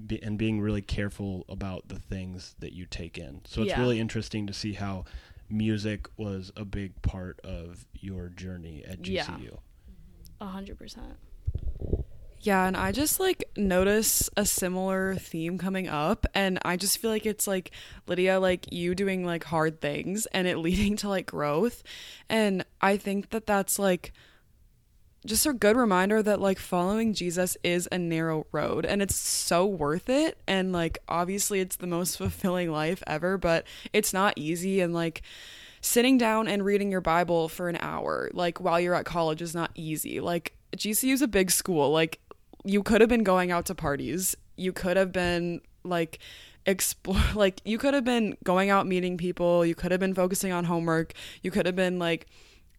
be- 0.07 0.23
and 0.23 0.39
being 0.39 0.61
really 0.61 0.81
careful 0.83 1.45
about 1.49 1.89
the 1.89 1.99
things 1.99 2.55
that 2.61 2.73
you 2.73 2.87
take 2.87 3.19
in. 3.19 3.41
So 3.45 3.63
it's 3.63 3.71
Yeah. 3.71 3.81
really 3.81 4.01
interesting 4.01 4.47
to 4.47 4.53
see 4.55 4.73
how 4.75 5.05
music 5.51 6.07
was 6.17 6.53
a 6.57 6.65
big 6.65 7.01
part 7.03 7.41
of 7.45 7.85
your 7.95 8.29
journey 8.29 8.85
at 8.85 9.07
Yeah. 9.07 9.25
GCU. 9.27 9.59
A 10.41 10.47
hundred 10.47 10.79
percent. 10.79 11.17
Yeah, 12.41 12.67
and 12.67 12.77
I 12.77 12.93
just 12.93 13.19
like 13.19 13.45
notice 13.57 14.31
a 14.37 14.47
similar 14.47 15.17
theme 15.17 15.59
coming 15.59 15.89
up 15.89 16.25
and 16.35 16.59
I 16.65 16.77
just 16.77 16.99
feel 16.99 17.11
like 17.11 17.27
it's 17.27 17.49
like 17.49 17.73
Lydia 18.07 18.39
like 18.39 18.73
you 18.73 18.95
doing 18.95 19.25
like 19.25 19.45
hard 19.45 19.81
things 19.81 20.27
and 20.27 20.47
it 20.47 20.59
leading 20.59 20.97
to 20.99 21.09
like 21.09 21.27
growth. 21.27 21.83
And 22.29 22.65
I 22.81 22.97
think 22.97 23.31
that 23.31 23.47
that's 23.47 23.79
like 23.79 24.13
just 25.27 25.47
a 25.47 25.53
good 25.53 25.77
reminder 25.77 26.23
that 26.23 26.41
like 26.41 26.61
following 26.61 27.13
Jesus 27.13 27.57
is 27.65 27.89
a 27.91 27.99
narrow 27.99 28.47
road 28.53 28.87
and 28.87 29.03
it's 29.03 29.17
so 29.17 29.67
worth 29.67 30.09
it 30.09 30.39
and 30.47 30.73
like 30.73 30.99
obviously 31.09 31.59
it's 31.59 31.77
the 31.77 31.89
most 31.89 32.17
fulfilling 32.19 32.71
life 32.71 33.03
ever, 33.09 33.37
but 33.37 33.67
it's 33.93 34.13
not 34.13 34.35
easy 34.37 34.81
and 34.81 34.95
like 34.95 35.23
sitting 35.81 36.19
down 36.19 36.47
and 36.47 36.65
reading 36.65 36.93
your 36.93 37.01
Bible 37.01 37.49
for 37.49 37.69
an 37.69 37.79
hour 37.81 38.31
like 38.33 38.61
while 38.61 38.79
you're 38.79 38.95
at 38.95 39.05
college 39.05 39.43
is 39.43 39.57
not 39.57 39.73
easy. 39.75 40.21
Like 40.21 40.53
GCU 40.77 41.13
is 41.13 41.23
a 41.23 41.29
big 41.29 41.51
school. 41.51 41.91
Like 41.91 42.21
you 42.69 42.83
could 42.83 43.01
have 43.01 43.09
been 43.09 43.25
going 43.25 43.51
out 43.51 43.65
to 43.67 43.75
parties. 43.75 44.37
You 44.57 44.73
could 44.73 44.99
have 44.99 45.11
been 45.11 45.63
like 45.85 46.19
explore 46.67 47.17
like 47.35 47.61
you 47.65 47.79
could 47.79 47.95
have 47.95 48.05
been 48.05 48.37
going 48.45 48.69
out 48.69 48.87
meeting 48.87 49.17
people. 49.17 49.65
You 49.65 49.75
could 49.75 49.91
have 49.91 50.01
been 50.01 50.15
focusing 50.15 50.53
on 50.53 50.65
homework. 50.65 51.15
You 51.43 51.51
could 51.51 51.65
have 51.65 51.77
been 51.77 51.99
like, 51.99 52.27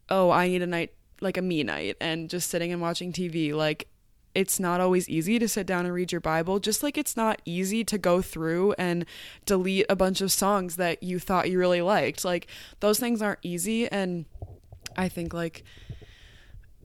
"Oh, 0.07 0.29
I 0.29 0.47
need 0.47 0.61
a 0.61 0.67
night 0.67 0.93
like 1.21 1.37
a 1.37 1.41
me 1.41 1.63
night 1.63 1.97
and 1.99 2.29
just 2.29 2.49
sitting 2.49 2.71
and 2.71 2.81
watching 2.81 3.11
TV." 3.11 3.53
Like 3.53 3.87
it's 4.35 4.59
not 4.59 4.79
always 4.79 5.09
easy 5.09 5.39
to 5.39 5.47
sit 5.47 5.65
down 5.65 5.85
and 5.85 5.93
read 5.93 6.11
your 6.11 6.21
Bible, 6.21 6.59
just 6.59 6.83
like 6.83 6.95
it's 6.95 7.17
not 7.17 7.41
easy 7.45 7.83
to 7.83 7.97
go 7.97 8.21
through 8.21 8.73
and 8.73 9.05
delete 9.47 9.87
a 9.89 9.95
bunch 9.95 10.21
of 10.21 10.31
songs 10.31 10.75
that 10.75 11.01
you 11.01 11.17
thought 11.17 11.49
you 11.49 11.57
really 11.57 11.81
liked. 11.81 12.23
Like 12.23 12.45
those 12.79 12.99
things 12.99 13.23
aren't 13.23 13.39
easy 13.41 13.87
and 13.89 14.25
I 14.95 15.09
think 15.09 15.33
like 15.33 15.63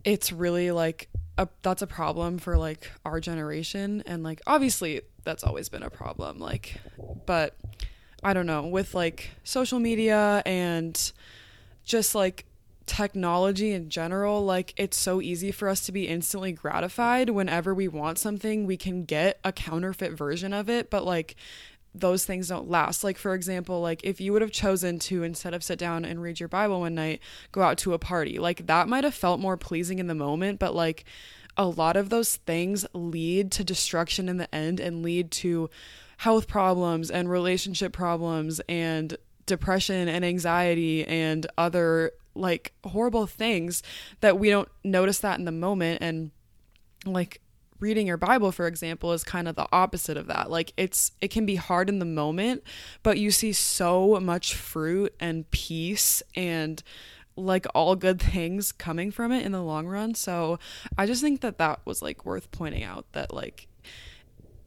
it's 0.04 0.32
really 0.32 0.70
like 0.70 1.10
a 1.36 1.48
that's 1.62 1.82
a 1.82 1.86
problem 1.86 2.38
for 2.38 2.56
like 2.56 2.90
our 3.04 3.20
generation. 3.20 4.02
And 4.06 4.22
like 4.22 4.40
obviously 4.46 5.02
that's 5.24 5.44
always 5.44 5.68
been 5.68 5.82
a 5.82 5.90
problem 5.90 6.38
like 6.38 6.80
but 7.26 7.56
I 8.22 8.34
don't 8.34 8.46
know 8.46 8.66
with 8.66 8.94
like 8.94 9.30
social 9.42 9.78
media 9.78 10.42
and 10.44 11.12
just 11.84 12.14
like 12.14 12.44
technology 12.86 13.72
in 13.72 13.88
general 13.88 14.44
like 14.44 14.74
it's 14.76 14.98
so 14.98 15.22
easy 15.22 15.50
for 15.50 15.70
us 15.70 15.86
to 15.86 15.92
be 15.92 16.06
instantly 16.06 16.52
gratified 16.52 17.30
whenever 17.30 17.74
we 17.74 17.88
want 17.88 18.18
something. 18.18 18.66
We 18.66 18.76
can 18.76 19.04
get 19.04 19.40
a 19.42 19.52
counterfeit 19.52 20.12
version 20.12 20.52
of 20.52 20.68
it 20.68 20.90
but 20.90 21.04
like 21.04 21.36
those 21.94 22.24
things 22.24 22.48
don't 22.48 22.68
last. 22.68 23.04
Like 23.04 23.18
for 23.18 23.34
example 23.34 23.80
like 23.80 24.00
if 24.04 24.20
you 24.20 24.32
would 24.32 24.42
have 24.42 24.52
chosen 24.52 24.98
to 25.00 25.22
instead 25.22 25.54
of 25.54 25.62
sit 25.62 25.78
down 25.78 26.04
and 26.04 26.20
read 26.20 26.40
your 26.40 26.48
bible 26.48 26.80
one 26.80 26.94
night 26.94 27.20
go 27.52 27.62
out 27.62 27.78
to 27.78 27.92
a 27.92 27.98
party 27.98 28.38
like 28.38 28.66
that 28.66 28.88
might 28.88 29.04
have 29.04 29.14
felt 29.14 29.40
more 29.40 29.56
pleasing 29.56 29.98
in 29.98 30.06
the 30.06 30.14
moment 30.14 30.58
but 30.58 30.74
like 30.74 31.04
a 31.56 31.66
lot 31.66 31.96
of 31.96 32.10
those 32.10 32.36
things 32.36 32.84
lead 32.92 33.52
to 33.52 33.64
destruction 33.64 34.28
in 34.28 34.38
the 34.38 34.52
end 34.54 34.80
and 34.80 35.02
lead 35.02 35.30
to 35.30 35.70
health 36.18 36.48
problems 36.48 37.10
and 37.10 37.30
relationship 37.30 37.92
problems 37.92 38.60
and 38.68 39.16
depression 39.46 40.08
and 40.08 40.24
anxiety 40.24 41.04
and 41.06 41.46
other 41.58 42.12
like 42.34 42.72
horrible 42.84 43.26
things 43.26 43.82
that 44.20 44.38
we 44.38 44.50
don't 44.50 44.68
notice 44.82 45.18
that 45.20 45.38
in 45.38 45.44
the 45.44 45.52
moment. 45.52 45.98
And 46.02 46.30
like 47.06 47.40
reading 47.80 48.06
your 48.06 48.16
bible 48.16 48.52
for 48.52 48.66
example 48.66 49.12
is 49.12 49.24
kind 49.24 49.48
of 49.48 49.56
the 49.56 49.66
opposite 49.72 50.16
of 50.16 50.26
that 50.26 50.50
like 50.50 50.72
it's 50.76 51.12
it 51.20 51.28
can 51.28 51.44
be 51.44 51.56
hard 51.56 51.88
in 51.88 51.98
the 51.98 52.04
moment 52.04 52.62
but 53.02 53.18
you 53.18 53.30
see 53.30 53.52
so 53.52 54.18
much 54.20 54.54
fruit 54.54 55.14
and 55.20 55.50
peace 55.50 56.22
and 56.34 56.82
like 57.36 57.66
all 57.74 57.96
good 57.96 58.20
things 58.22 58.70
coming 58.70 59.10
from 59.10 59.32
it 59.32 59.44
in 59.44 59.52
the 59.52 59.62
long 59.62 59.86
run 59.86 60.14
so 60.14 60.58
i 60.96 61.04
just 61.04 61.20
think 61.20 61.40
that 61.40 61.58
that 61.58 61.80
was 61.84 62.00
like 62.00 62.24
worth 62.24 62.50
pointing 62.52 62.84
out 62.84 63.04
that 63.12 63.34
like 63.34 63.66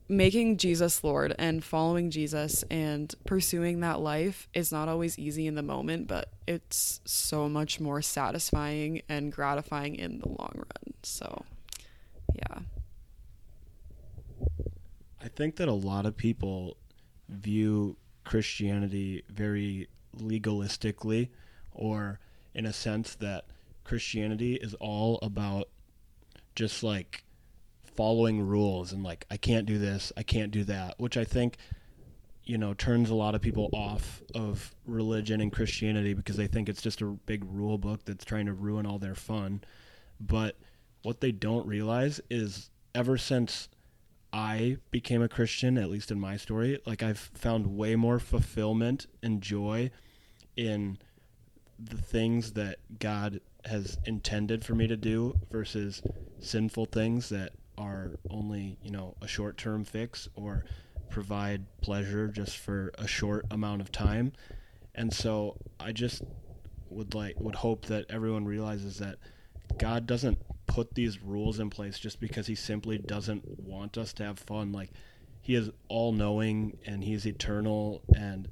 making 0.10 0.58
Jesus 0.58 1.04
Lord 1.04 1.36
and 1.38 1.64
following 1.64 2.10
Jesus 2.10 2.64
and 2.70 3.14
pursuing 3.26 3.82
that 3.82 4.00
life 4.00 4.48
is 4.54 4.72
not 4.72 4.88
always 4.88 5.20
easy 5.20 5.48
in 5.48 5.56
the 5.56 5.62
moment, 5.62 6.08
but 6.08 6.30
it's 6.48 7.02
so 7.06 7.50
much 7.50 7.80
more 7.80 8.02
satisfying 8.02 9.02
and 9.10 9.32
gratifying 9.32 9.96
in 9.96 10.20
the 10.20 10.30
long 10.30 10.54
run. 10.56 10.94
So, 11.04 11.44
yeah. 12.34 12.60
I 15.28 15.30
think 15.30 15.58
that 15.58 15.68
a 15.68 15.74
lot 15.74 16.06
of 16.06 16.16
people 16.16 16.78
view 17.28 17.98
Christianity 18.24 19.26
very 19.30 19.90
legalistically, 20.16 21.28
or 21.74 22.22
in 22.54 22.66
a 22.66 22.72
sense 22.72 23.14
that 23.16 23.44
Christianity 23.84 24.56
is 24.56 24.74
all 24.76 25.20
about 25.22 25.68
just 26.56 26.82
like 26.82 27.26
following 27.98 28.42
rules 28.42 28.94
and 28.94 29.04
like 29.04 29.26
I 29.30 29.36
can't 29.36 29.66
do 29.66 29.78
this, 29.78 30.14
I 30.16 30.24
can't 30.24 30.50
do 30.50 30.64
that, 30.64 30.98
which 30.98 31.18
I 31.18 31.26
think 31.26 31.58
you 32.46 32.58
know 32.58 32.74
turns 32.74 33.10
a 33.10 33.16
lot 33.16 33.36
of 33.36 33.42
people 33.42 33.70
off 33.74 34.22
of 34.34 34.74
religion 34.86 35.42
and 35.42 35.52
Christianity 35.52 36.14
because 36.14 36.38
they 36.38 36.48
think 36.48 36.70
it's 36.70 36.82
just 36.82 37.02
a 37.02 37.06
big 37.06 37.44
rule 37.44 37.78
book 37.78 38.06
that's 38.06 38.24
trying 38.24 38.46
to 38.46 38.54
ruin 38.54 38.86
all 38.86 38.98
their 38.98 39.14
fun. 39.14 39.60
But 40.22 40.56
what 41.02 41.20
they 41.20 41.34
don't 41.34 41.68
realize 41.68 42.22
is 42.30 42.70
ever 42.96 43.18
since 43.18 43.68
I 44.34 44.78
became 44.92 45.22
a 45.22 45.30
Christian, 45.30 45.78
at 45.78 45.90
least 45.90 46.12
in 46.12 46.20
my 46.20 46.38
story, 46.38 46.80
like 46.86 47.02
I've 47.02 47.18
found 47.18 47.78
way 47.78 47.96
more 47.96 48.20
fulfillment 48.20 49.08
and 49.24 49.42
joy 49.42 49.92
in 50.56 50.98
the 51.80 51.98
things 51.98 52.54
that 52.54 52.80
God 53.00 53.40
has 53.66 53.98
intended 54.06 54.66
for 54.66 54.76
me 54.76 54.88
to 54.88 54.98
do 54.98 55.36
versus 55.52 56.02
sinful 56.40 56.86
things 56.86 57.30
that 57.30 57.54
are 57.78 58.12
only, 58.30 58.78
you 58.82 58.92
know, 58.92 59.16
a 59.22 59.28
short 59.28 59.58
term 59.58 59.84
fix 59.84 60.28
or 60.36 60.66
provide 61.10 61.66
pleasure 61.82 62.28
just 62.28 62.58
for 62.58 62.92
a 62.98 63.08
short 63.08 63.46
amount 63.52 63.82
of 63.82 63.92
time. 63.92 64.34
And 64.96 65.14
so 65.14 65.58
I 65.80 65.92
just 65.92 66.24
would 66.90 67.14
like 67.14 67.40
would 67.40 67.56
hope 67.56 67.86
that 67.86 68.06
everyone 68.10 68.46
realizes 68.46 68.98
that 68.98 69.18
God 69.78 70.08
doesn't 70.08 70.37
put 70.78 70.94
these 70.94 71.24
rules 71.24 71.60
in 71.60 71.72
place 71.72 71.98
just 71.98 72.20
because 72.20 72.46
he 72.46 72.54
simply 72.54 73.00
doesn't 73.00 73.44
want 73.60 73.98
us 73.98 74.14
to 74.14 74.24
have 74.24 74.38
fun. 74.38 74.72
Like 74.72 74.92
he 75.42 75.56
is 75.56 75.72
all 75.88 76.12
knowing 76.12 76.78
and 76.86 77.04
he's 77.04 77.26
eternal 77.26 78.04
and 78.16 78.48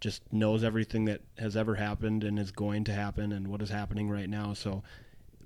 just 0.00 0.22
knows 0.32 0.62
everything 0.62 1.06
that 1.06 1.22
has 1.36 1.56
ever 1.56 1.74
happened 1.74 2.22
and 2.22 2.38
is 2.38 2.52
going 2.52 2.84
to 2.84 2.92
happen 2.92 3.32
and 3.32 3.48
what 3.48 3.60
is 3.60 3.70
happening 3.70 4.08
right 4.08 4.30
now. 4.30 4.54
So 4.54 4.84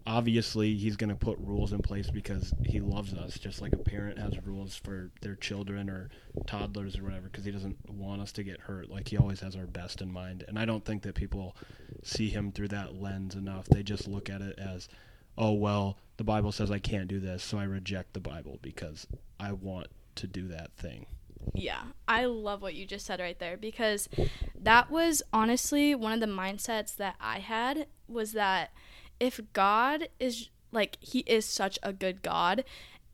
obviously 0.07 0.75
he's 0.75 0.97
going 0.97 1.09
to 1.09 1.17
put 1.17 1.39
rules 1.39 1.73
in 1.73 1.81
place 1.81 2.11
because 2.11 2.53
he 2.63 2.79
loves 2.79 3.15
us 3.15 3.39
just 3.39 3.63
like 3.63 3.73
a 3.73 3.79
parent 3.79 4.19
has 4.19 4.35
rules 4.45 4.77
for 4.77 5.11
their 5.23 5.35
children 5.35 5.89
or 5.89 6.11
toddlers 6.47 6.99
or 6.99 7.05
whatever 7.05 7.29
because 7.29 7.47
he 7.47 7.51
doesn't 7.51 7.79
want 7.89 8.21
us 8.21 8.33
to 8.33 8.43
get 8.43 8.61
hurt 8.61 8.89
like 8.89 9.09
he 9.09 9.19
always 9.19 9.41
has 9.41 9.55
our 9.55 9.67
best 9.67 10.01
in 10.01 10.11
mind 10.11 10.45
and 10.49 10.59
i 10.59 10.65
don't 10.65 10.87
think 10.87 11.03
that 11.03 11.15
people 11.15 11.55
see 12.03 12.31
him 12.31 12.51
through 12.51 12.69
that 12.69 12.95
lens 12.95 13.35
enough 13.35 13.67
they 13.67 13.83
just 13.83 14.09
look 14.09 14.31
at 14.31 14.41
it 14.41 14.59
as 14.59 14.89
oh 15.39 15.53
well 15.53 15.97
the 16.19 16.25
bible 16.25 16.53
says 16.53 16.71
i 16.71 16.79
can't 16.79 17.09
do 17.09 17.19
this 17.19 17.43
so 17.43 17.57
i 17.59 17.65
reject 17.65 18.13
the 18.13 18.21
bible 18.21 18.59
because 18.61 19.07
i 19.41 19.53
want 19.53 19.87
to 20.15 20.27
do 20.27 20.49
that 20.49 20.71
thing 20.77 21.07
yeah, 21.55 21.83
I 22.07 22.25
love 22.25 22.63
what 22.63 22.75
you 22.75 22.87
just 22.87 23.07
said 23.07 23.21
right 23.21 23.39
there 23.39 23.57
because 23.57 24.09
that 24.55 24.91
was 24.91 25.23
honestly 25.33 25.95
one 25.95 26.13
of 26.13 26.21
the 26.21 26.27
mindsets 26.27 26.97
that 26.97 27.17
I 27.21 27.39
had 27.39 27.87
was 28.07 28.33
that 28.33 28.73
if 29.21 29.41
God 29.53 30.09
is 30.19 30.49
like 30.73 30.99
he 31.01 31.21
is 31.21 31.45
such 31.45 31.79
a 31.83 31.93
good 31.93 32.23
God 32.23 32.65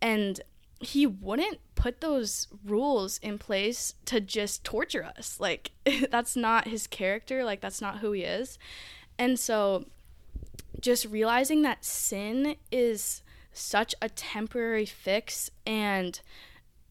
and 0.01 0.41
he 0.81 1.07
wouldn't 1.07 1.59
put 1.75 2.01
those 2.01 2.49
rules 2.65 3.19
in 3.19 3.39
place 3.39 3.95
to 4.07 4.21
just 4.21 4.65
torture 4.65 5.05
us. 5.17 5.39
Like 5.41 5.71
that's 6.11 6.37
not 6.37 6.69
his 6.69 6.87
character, 6.87 7.45
like 7.45 7.61
that's 7.61 7.81
not 7.81 7.99
who 7.99 8.13
he 8.13 8.23
is. 8.23 8.59
And 9.19 9.39
so 9.39 9.87
just 10.85 11.07
realizing 11.07 11.63
that 11.63 11.83
sin 11.83 12.57
is 12.71 13.23
such 13.55 13.95
a 14.03 14.09
temporary 14.11 14.85
fix 14.85 15.51
and 15.65 16.21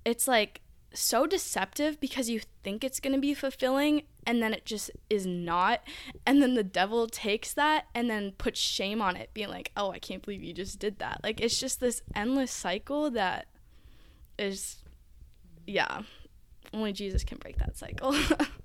it's 0.03 0.27
like 0.27 0.61
so 0.95 1.27
deceptive 1.27 1.99
because 1.99 2.27
you 2.27 2.41
think 2.63 2.83
it's 2.83 2.99
going 2.99 3.13
to 3.13 3.19
be 3.19 3.35
fulfilling 3.35 4.01
and 4.25 4.41
then 4.41 4.51
it 4.51 4.65
just 4.65 4.89
is 5.11 5.27
not. 5.27 5.81
And 6.25 6.41
then 6.41 6.55
the 6.55 6.63
devil 6.63 7.05
takes 7.05 7.53
that 7.53 7.85
and 7.93 8.09
then 8.09 8.31
puts 8.39 8.59
shame 8.59 8.99
on 8.99 9.15
it 9.15 9.29
being 9.35 9.49
like 9.49 9.71
oh 9.77 9.91
i 9.91 9.99
can't 9.99 10.23
believe 10.23 10.41
you 10.41 10.53
just 10.53 10.79
did 10.79 10.97
that. 10.97 11.21
Like 11.23 11.39
it's 11.39 11.59
just 11.59 11.79
this 11.79 12.01
endless 12.15 12.51
cycle 12.51 13.11
that 13.11 13.45
is 14.39 14.77
yeah 15.67 16.01
only 16.73 16.91
jesus 16.91 17.23
can 17.23 17.37
break 17.37 17.57
that 17.59 17.77
cycle 17.77 18.15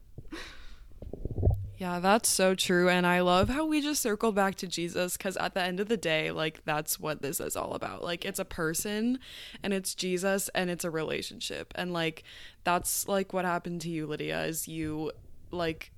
Yeah, 1.79 2.01
that's 2.01 2.29
so 2.29 2.57
true. 2.57 2.89
And 2.89 3.07
I 3.07 3.21
love 3.21 3.49
how 3.49 3.65
we 3.65 3.81
just 3.81 4.03
circled 4.03 4.35
back 4.35 4.57
to 4.57 4.67
Jesus 4.67 5.17
because 5.17 5.37
at 5.37 5.55
the 5.55 5.63
end 5.63 5.79
of 5.79 5.87
the 5.87 5.97
day, 5.97 6.33
like, 6.33 6.65
that's 6.65 6.99
what 6.99 7.23
this 7.23 7.39
is 7.39 7.55
all 7.55 7.75
about. 7.75 8.03
Like, 8.03 8.25
it's 8.25 8.41
a 8.41 8.45
person 8.45 9.21
and 9.63 9.73
it's 9.73 9.95
Jesus 9.95 10.51
and 10.57 10.71
it's 10.71 10.85
a 10.85 10.91
relationship. 10.91 11.73
And, 11.77 11.93
like, 11.93 12.25
that's 12.65 13.07
like 13.07 13.33
what 13.33 13.45
happened 13.45 13.81
to 13.83 13.91
you, 13.91 14.09
Lydia, 14.09 14.43
is 14.43 14.67
you, 14.67 15.13
like, 15.53 15.93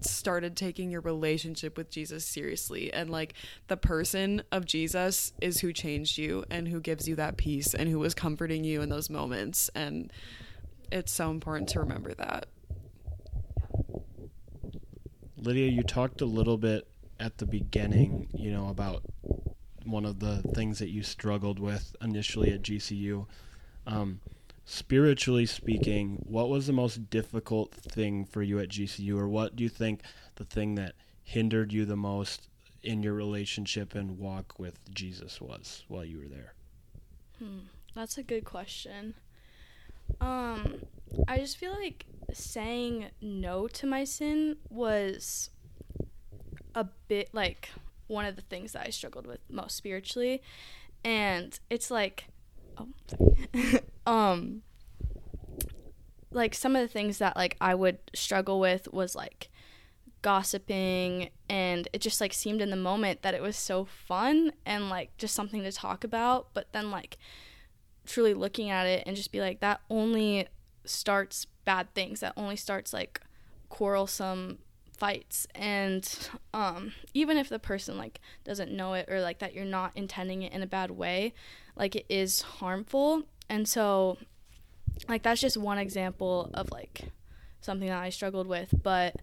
started 0.00 0.56
taking 0.56 0.90
your 0.90 1.02
relationship 1.02 1.76
with 1.76 1.90
Jesus 1.90 2.24
seriously. 2.24 2.90
And, 2.90 3.10
like, 3.10 3.34
the 3.66 3.76
person 3.76 4.42
of 4.50 4.64
Jesus 4.64 5.34
is 5.42 5.60
who 5.60 5.74
changed 5.74 6.16
you 6.16 6.46
and 6.50 6.68
who 6.68 6.80
gives 6.80 7.06
you 7.06 7.16
that 7.16 7.36
peace 7.36 7.74
and 7.74 7.90
who 7.90 7.98
was 7.98 8.14
comforting 8.14 8.64
you 8.64 8.80
in 8.80 8.88
those 8.88 9.10
moments. 9.10 9.68
And 9.74 10.10
it's 10.90 11.12
so 11.12 11.30
important 11.30 11.68
to 11.70 11.80
remember 11.80 12.14
that. 12.14 12.46
Lydia, 15.40 15.70
you 15.70 15.82
talked 15.82 16.20
a 16.20 16.26
little 16.26 16.58
bit 16.58 16.88
at 17.20 17.38
the 17.38 17.46
beginning, 17.46 18.28
you 18.34 18.50
know, 18.50 18.68
about 18.68 19.02
one 19.84 20.04
of 20.04 20.18
the 20.18 20.42
things 20.54 20.78
that 20.78 20.90
you 20.90 21.02
struggled 21.02 21.58
with 21.58 21.94
initially 22.02 22.52
at 22.52 22.62
GCU. 22.62 23.26
Um, 23.86 24.20
spiritually 24.64 25.46
speaking, 25.46 26.22
what 26.26 26.48
was 26.48 26.66
the 26.66 26.72
most 26.72 27.08
difficult 27.08 27.72
thing 27.72 28.24
for 28.24 28.42
you 28.42 28.58
at 28.58 28.68
GCU, 28.68 29.16
or 29.16 29.28
what 29.28 29.56
do 29.56 29.62
you 29.62 29.70
think 29.70 30.02
the 30.34 30.44
thing 30.44 30.74
that 30.74 30.94
hindered 31.22 31.72
you 31.72 31.84
the 31.84 31.96
most 31.96 32.48
in 32.82 33.02
your 33.02 33.14
relationship 33.14 33.94
and 33.94 34.18
walk 34.18 34.58
with 34.58 34.78
Jesus 34.92 35.40
was 35.40 35.84
while 35.88 36.04
you 36.04 36.18
were 36.18 36.28
there? 36.28 36.52
Hmm, 37.38 37.66
that's 37.94 38.18
a 38.18 38.22
good 38.22 38.44
question. 38.44 39.14
Um, 40.20 40.80
I 41.26 41.38
just 41.38 41.56
feel 41.56 41.72
like 41.72 42.06
saying 42.32 43.06
no 43.20 43.68
to 43.68 43.86
my 43.86 44.04
sin 44.04 44.56
was 44.68 45.50
a 46.74 46.86
bit 47.08 47.30
like 47.32 47.70
one 48.06 48.24
of 48.24 48.36
the 48.36 48.42
things 48.42 48.72
that 48.72 48.86
I 48.86 48.90
struggled 48.90 49.26
with 49.26 49.40
most 49.48 49.76
spiritually. 49.76 50.42
And 51.04 51.58
it's 51.70 51.90
like 51.90 52.26
oh 52.76 52.88
um 54.06 54.62
like 56.30 56.54
some 56.54 56.76
of 56.76 56.82
the 56.82 56.88
things 56.88 57.18
that 57.18 57.36
like 57.36 57.56
I 57.60 57.74
would 57.74 57.98
struggle 58.14 58.60
with 58.60 58.92
was 58.92 59.14
like 59.14 59.48
gossiping 60.20 61.30
and 61.48 61.88
it 61.92 62.00
just 62.00 62.20
like 62.20 62.32
seemed 62.32 62.60
in 62.60 62.70
the 62.70 62.76
moment 62.76 63.22
that 63.22 63.34
it 63.34 63.42
was 63.42 63.56
so 63.56 63.84
fun 63.84 64.52
and 64.66 64.90
like 64.90 65.16
just 65.16 65.34
something 65.34 65.62
to 65.62 65.70
talk 65.70 66.02
about 66.02 66.48
but 66.54 66.72
then 66.72 66.90
like 66.90 67.18
truly 68.04 68.34
looking 68.34 68.68
at 68.68 68.84
it 68.86 69.04
and 69.06 69.14
just 69.16 69.30
be 69.30 69.40
like 69.40 69.60
that 69.60 69.80
only 69.88 70.48
starts 70.88 71.46
bad 71.64 71.92
things 71.94 72.20
that 72.20 72.32
only 72.36 72.56
starts 72.56 72.92
like 72.92 73.20
quarrelsome 73.68 74.58
fights. 74.96 75.46
And 75.54 76.30
um 76.52 76.92
even 77.14 77.36
if 77.36 77.48
the 77.48 77.58
person 77.58 77.96
like 77.96 78.20
doesn't 78.44 78.72
know 78.72 78.94
it 78.94 79.08
or 79.08 79.20
like 79.20 79.38
that 79.38 79.54
you're 79.54 79.64
not 79.64 79.92
intending 79.94 80.42
it 80.42 80.52
in 80.52 80.62
a 80.62 80.66
bad 80.66 80.90
way 80.90 81.32
like 81.76 81.94
it 81.94 82.06
is 82.08 82.42
harmful. 82.42 83.22
And 83.48 83.68
so 83.68 84.18
like 85.08 85.22
that's 85.22 85.40
just 85.40 85.56
one 85.56 85.78
example 85.78 86.50
of 86.54 86.70
like 86.70 87.02
something 87.60 87.88
that 87.88 88.02
I 88.02 88.10
struggled 88.10 88.46
with. 88.46 88.74
But 88.82 89.16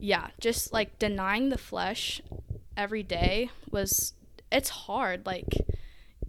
yeah 0.00 0.28
just 0.40 0.72
like 0.72 0.98
denying 0.98 1.48
the 1.48 1.58
flesh 1.58 2.20
every 2.76 3.02
day 3.02 3.50
was 3.70 4.12
it's 4.52 4.68
hard. 4.68 5.26
Like 5.26 5.54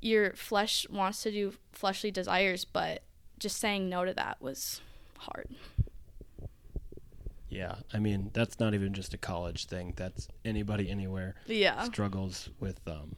your 0.02 0.34
flesh 0.34 0.88
wants 0.90 1.24
to 1.24 1.32
do 1.32 1.54
fleshly 1.74 2.12
desires 2.12 2.64
but 2.64 3.04
just 3.40 3.58
saying 3.58 3.90
no 3.90 4.06
to 4.06 4.14
that 4.14 4.42
was 4.42 4.82
hard. 5.18 5.48
Yeah, 7.50 7.76
I 7.94 8.00
mean 8.00 8.30
that's 8.34 8.60
not 8.60 8.74
even 8.74 8.94
just 8.94 9.14
a 9.14 9.18
college 9.18 9.66
thing. 9.66 9.94
That's 9.96 10.28
anybody 10.46 10.90
anywhere. 10.90 11.36
Yeah, 11.48 11.84
struggles 11.84 12.50
with 12.60 12.80
um, 12.88 13.16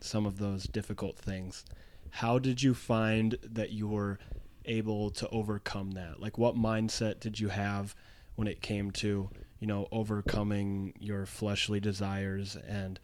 some 0.00 0.26
of 0.26 0.38
those 0.38 0.64
difficult 0.64 1.16
things. 1.16 1.64
How 2.10 2.38
did 2.38 2.62
you 2.62 2.74
find 2.74 3.36
that 3.42 3.70
you 3.70 3.86
were 3.86 4.18
able 4.64 5.10
to 5.10 5.28
overcome 5.28 5.92
that? 5.92 6.20
Like, 6.20 6.38
what 6.38 6.56
mindset 6.56 7.20
did 7.20 7.38
you 7.38 7.48
have 7.48 7.94
when 8.34 8.48
it 8.48 8.60
came 8.60 8.90
to 8.92 9.30
you 9.60 9.66
know 9.66 9.86
overcoming 9.92 10.94
your 10.98 11.24
fleshly 11.24 11.78
desires 11.78 12.56
and 12.66 12.98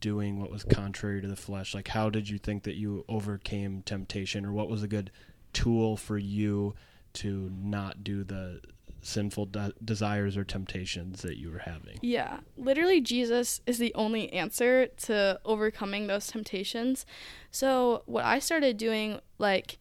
doing 0.00 0.40
what 0.40 0.50
was 0.50 0.64
contrary 0.64 1.20
to 1.20 1.28
the 1.28 1.36
flesh? 1.36 1.74
Like, 1.74 1.88
how 1.88 2.08
did 2.08 2.28
you 2.28 2.38
think 2.38 2.62
that 2.62 2.76
you 2.76 3.04
overcame 3.06 3.82
temptation, 3.82 4.46
or 4.46 4.52
what 4.52 4.70
was 4.70 4.82
a 4.82 4.88
good 4.88 5.10
tool 5.56 5.96
for 5.96 6.18
you 6.18 6.74
to 7.14 7.50
not 7.56 8.04
do 8.04 8.22
the 8.24 8.60
sinful 9.00 9.46
de- 9.46 9.72
desires 9.82 10.36
or 10.36 10.44
temptations 10.44 11.22
that 11.22 11.38
you 11.38 11.50
were 11.50 11.60
having. 11.60 11.98
Yeah, 12.02 12.40
literally, 12.56 13.00
Jesus 13.00 13.60
is 13.66 13.78
the 13.78 13.94
only 13.94 14.30
answer 14.32 14.88
to 15.04 15.40
overcoming 15.44 16.08
those 16.08 16.26
temptations. 16.26 17.06
So, 17.50 18.02
what 18.04 18.24
I 18.24 18.38
started 18.38 18.76
doing, 18.76 19.20
like, 19.38 19.78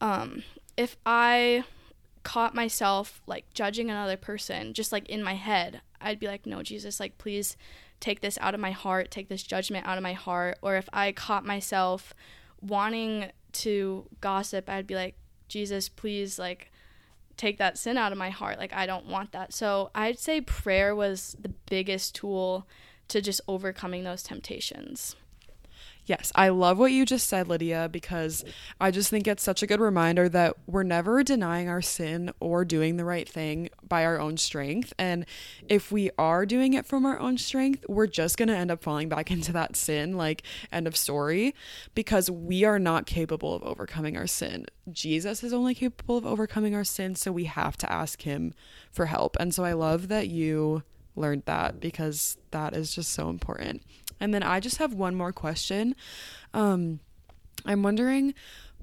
um, 0.00 0.42
if 0.76 0.96
I 1.04 1.64
caught 2.22 2.54
myself 2.54 3.22
like 3.26 3.44
judging 3.54 3.88
another 3.88 4.16
person 4.16 4.74
just 4.74 4.90
like 4.92 5.08
in 5.08 5.22
my 5.22 5.34
head, 5.34 5.80
I'd 6.00 6.18
be 6.18 6.26
like, 6.26 6.46
no, 6.46 6.62
Jesus, 6.62 6.98
like, 7.00 7.18
please 7.18 7.56
take 8.00 8.20
this 8.20 8.38
out 8.40 8.54
of 8.54 8.60
my 8.60 8.70
heart, 8.70 9.10
take 9.10 9.28
this 9.28 9.42
judgment 9.42 9.86
out 9.86 9.98
of 9.98 10.02
my 10.02 10.12
heart. 10.14 10.58
Or 10.62 10.76
if 10.76 10.88
I 10.92 11.12
caught 11.12 11.44
myself 11.44 12.14
wanting 12.60 13.30
to 13.60 14.06
gossip, 14.20 14.68
I'd 14.68 14.86
be 14.86 14.94
like, 14.94 15.16
Jesus, 15.48 15.88
please, 15.88 16.38
like, 16.38 16.70
take 17.36 17.58
that 17.58 17.78
sin 17.78 17.96
out 17.96 18.12
of 18.12 18.18
my 18.18 18.30
heart. 18.30 18.58
Like, 18.58 18.72
I 18.72 18.86
don't 18.86 19.06
want 19.06 19.32
that. 19.32 19.52
So 19.52 19.90
I'd 19.94 20.18
say 20.18 20.40
prayer 20.40 20.94
was 20.94 21.36
the 21.40 21.50
biggest 21.68 22.14
tool 22.14 22.66
to 23.08 23.20
just 23.20 23.40
overcoming 23.46 24.04
those 24.04 24.22
temptations. 24.22 25.16
Yes, 26.06 26.30
I 26.36 26.50
love 26.50 26.78
what 26.78 26.92
you 26.92 27.04
just 27.04 27.28
said, 27.28 27.48
Lydia, 27.48 27.88
because 27.90 28.44
I 28.80 28.92
just 28.92 29.10
think 29.10 29.26
it's 29.26 29.42
such 29.42 29.60
a 29.60 29.66
good 29.66 29.80
reminder 29.80 30.28
that 30.28 30.56
we're 30.66 30.84
never 30.84 31.24
denying 31.24 31.68
our 31.68 31.82
sin 31.82 32.30
or 32.38 32.64
doing 32.64 32.96
the 32.96 33.04
right 33.04 33.28
thing 33.28 33.70
by 33.86 34.04
our 34.04 34.20
own 34.20 34.36
strength. 34.36 34.92
And 35.00 35.26
if 35.68 35.90
we 35.90 36.10
are 36.16 36.46
doing 36.46 36.74
it 36.74 36.86
from 36.86 37.04
our 37.04 37.18
own 37.18 37.38
strength, 37.38 37.84
we're 37.88 38.06
just 38.06 38.38
going 38.38 38.48
to 38.48 38.56
end 38.56 38.70
up 38.70 38.84
falling 38.84 39.08
back 39.08 39.30
into 39.32 39.52
that 39.52 39.74
sin, 39.74 40.16
like, 40.16 40.44
end 40.70 40.86
of 40.86 40.96
story, 40.96 41.56
because 41.96 42.30
we 42.30 42.62
are 42.62 42.78
not 42.78 43.06
capable 43.06 43.52
of 43.52 43.64
overcoming 43.64 44.16
our 44.16 44.28
sin. 44.28 44.66
Jesus 44.92 45.42
is 45.42 45.52
only 45.52 45.74
capable 45.74 46.16
of 46.16 46.24
overcoming 46.24 46.76
our 46.76 46.84
sin, 46.84 47.16
so 47.16 47.32
we 47.32 47.44
have 47.44 47.76
to 47.78 47.92
ask 47.92 48.22
him 48.22 48.54
for 48.92 49.06
help. 49.06 49.36
And 49.40 49.52
so 49.52 49.64
I 49.64 49.72
love 49.72 50.06
that 50.06 50.28
you 50.28 50.84
learned 51.16 51.42
that 51.46 51.80
because 51.80 52.36
that 52.52 52.76
is 52.76 52.94
just 52.94 53.12
so 53.12 53.28
important. 53.28 53.82
And 54.20 54.32
then 54.32 54.42
I 54.42 54.60
just 54.60 54.78
have 54.78 54.94
one 54.94 55.14
more 55.14 55.32
question. 55.32 55.94
Um, 56.54 57.00
I'm 57.64 57.82
wondering 57.82 58.34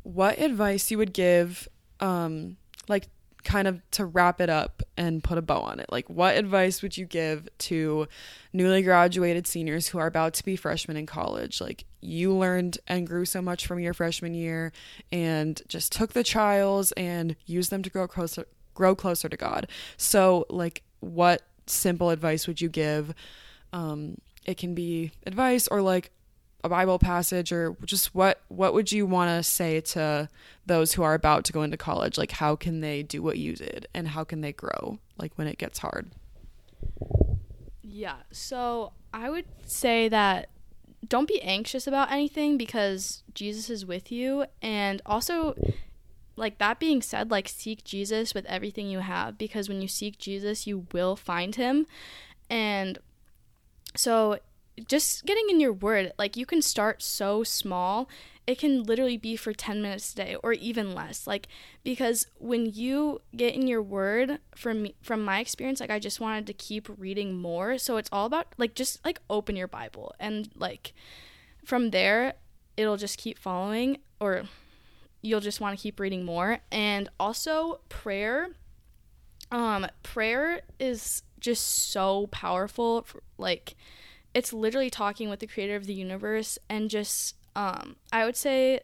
what 0.03 0.39
advice 0.39 0.91
you 0.91 0.97
would 0.97 1.13
give, 1.13 1.67
um, 1.99 2.57
like, 2.87 3.07
kind 3.43 3.67
of 3.67 3.81
to 3.91 4.05
wrap 4.05 4.39
it 4.39 4.49
up 4.49 4.81
and 4.95 5.23
put 5.23 5.37
a 5.37 5.41
bow 5.41 5.61
on 5.61 5.79
it. 5.79 5.91
Like, 5.91 6.09
what 6.09 6.35
advice 6.35 6.81
would 6.81 6.97
you 6.97 7.05
give 7.05 7.47
to 7.59 8.07
newly 8.53 8.81
graduated 8.81 9.47
seniors 9.47 9.87
who 9.87 9.97
are 9.97 10.07
about 10.07 10.33
to 10.35 10.45
be 10.45 10.55
freshmen 10.55 10.97
in 10.97 11.05
college? 11.05 11.59
Like, 11.59 11.85
you 12.01 12.33
learned 12.33 12.77
and 12.87 13.07
grew 13.07 13.25
so 13.25 13.41
much 13.41 13.67
from 13.67 13.79
your 13.79 13.93
freshman 13.93 14.33
year 14.33 14.71
and 15.11 15.61
just 15.67 15.91
took 15.91 16.13
the 16.13 16.23
trials 16.23 16.91
and 16.93 17.35
used 17.45 17.69
them 17.69 17.83
to 17.83 17.89
grow 17.89 18.07
closer 18.07 18.45
grow 18.73 18.95
closer 18.95 19.29
to 19.29 19.37
God. 19.37 19.67
So, 19.97 20.45
like, 20.49 20.81
what 20.99 21.43
simple 21.67 22.09
advice 22.09 22.47
would 22.47 22.59
you 22.59 22.69
give? 22.69 23.13
Um, 23.71 24.17
it 24.45 24.57
can 24.57 24.75
be 24.75 25.11
advice 25.25 25.67
or 25.67 25.81
like 25.81 26.11
a 26.63 26.69
Bible 26.69 26.97
passage 26.97 27.51
or 27.51 27.75
just 27.83 28.15
what 28.15 28.41
what 28.47 28.73
would 28.73 28.91
you 28.91 29.05
want 29.05 29.29
to 29.29 29.43
say 29.43 29.81
to 29.81 30.29
those 30.65 30.93
who 30.93 31.03
are 31.03 31.13
about 31.13 31.43
to 31.45 31.53
go 31.53 31.61
into 31.61 31.77
college? 31.77 32.17
Like 32.17 32.31
how 32.31 32.55
can 32.55 32.79
they 32.79 33.03
do 33.03 33.21
what 33.21 33.37
you 33.37 33.55
did 33.55 33.87
and 33.93 34.07
how 34.07 34.23
can 34.23 34.41
they 34.41 34.53
grow 34.53 34.99
like 35.17 35.33
when 35.35 35.47
it 35.47 35.57
gets 35.57 35.79
hard? 35.79 36.11
Yeah. 37.81 38.15
So, 38.31 38.93
I 39.13 39.29
would 39.29 39.45
say 39.65 40.09
that 40.09 40.49
don't 41.07 41.27
be 41.27 41.41
anxious 41.41 41.85
about 41.85 42.11
anything 42.11 42.57
because 42.57 43.23
Jesus 43.35 43.69
is 43.69 43.85
with 43.85 44.11
you 44.11 44.45
and 44.61 45.01
also 45.05 45.53
like 46.35 46.57
that 46.57 46.79
being 46.79 47.01
said 47.01 47.29
like 47.29 47.47
seek 47.47 47.83
Jesus 47.83 48.33
with 48.33 48.45
everything 48.45 48.87
you 48.87 48.99
have 48.99 49.37
because 49.37 49.67
when 49.67 49.81
you 49.81 49.87
seek 49.87 50.17
Jesus 50.17 50.65
you 50.65 50.87
will 50.91 51.15
find 51.15 51.55
him 51.55 51.85
and 52.49 52.97
so 53.95 54.39
just 54.87 55.25
getting 55.25 55.49
in 55.49 55.59
your 55.59 55.73
word, 55.73 56.13
like 56.17 56.35
you 56.35 56.45
can 56.45 56.61
start 56.61 57.01
so 57.01 57.43
small. 57.43 58.09
It 58.45 58.59
can 58.59 58.83
literally 58.83 59.17
be 59.17 59.35
for 59.35 59.53
10 59.53 59.81
minutes 59.81 60.11
a 60.13 60.15
day 60.15 60.35
or 60.43 60.53
even 60.53 60.93
less. 60.93 61.27
Like 61.27 61.47
because 61.83 62.27
when 62.37 62.65
you 62.65 63.21
get 63.35 63.55
in 63.55 63.67
your 63.67 63.81
word 63.81 64.39
from 64.55 64.87
from 65.01 65.23
my 65.23 65.39
experience, 65.39 65.79
like 65.79 65.91
I 65.91 65.99
just 65.99 66.19
wanted 66.19 66.47
to 66.47 66.53
keep 66.53 66.89
reading 66.97 67.37
more. 67.37 67.77
So 67.77 67.97
it's 67.97 68.09
all 68.11 68.25
about 68.25 68.47
like 68.57 68.75
just 68.75 69.03
like 69.05 69.19
open 69.29 69.55
your 69.55 69.67
Bible 69.67 70.13
and 70.19 70.49
like 70.55 70.93
from 71.63 71.91
there 71.91 72.33
it'll 72.75 72.97
just 72.97 73.19
keep 73.19 73.37
following 73.37 73.99
or 74.19 74.43
you'll 75.21 75.39
just 75.39 75.61
want 75.61 75.77
to 75.77 75.81
keep 75.81 75.99
reading 75.99 76.25
more. 76.25 76.59
And 76.71 77.09
also 77.19 77.79
prayer 77.89 78.49
um 79.51 79.85
prayer 80.01 80.61
is 80.79 81.21
just 81.43 81.91
so 81.91 82.27
powerful 82.27 83.05
like 83.37 83.75
it's 84.33 84.53
literally 84.53 84.89
talking 84.89 85.29
with 85.29 85.39
the 85.39 85.45
creator 85.45 85.75
of 85.75 85.85
the 85.85 85.93
universe 85.93 86.57
and 86.69 86.89
just 86.89 87.35
um 87.55 87.97
I 88.11 88.25
would 88.25 88.37
say 88.37 88.79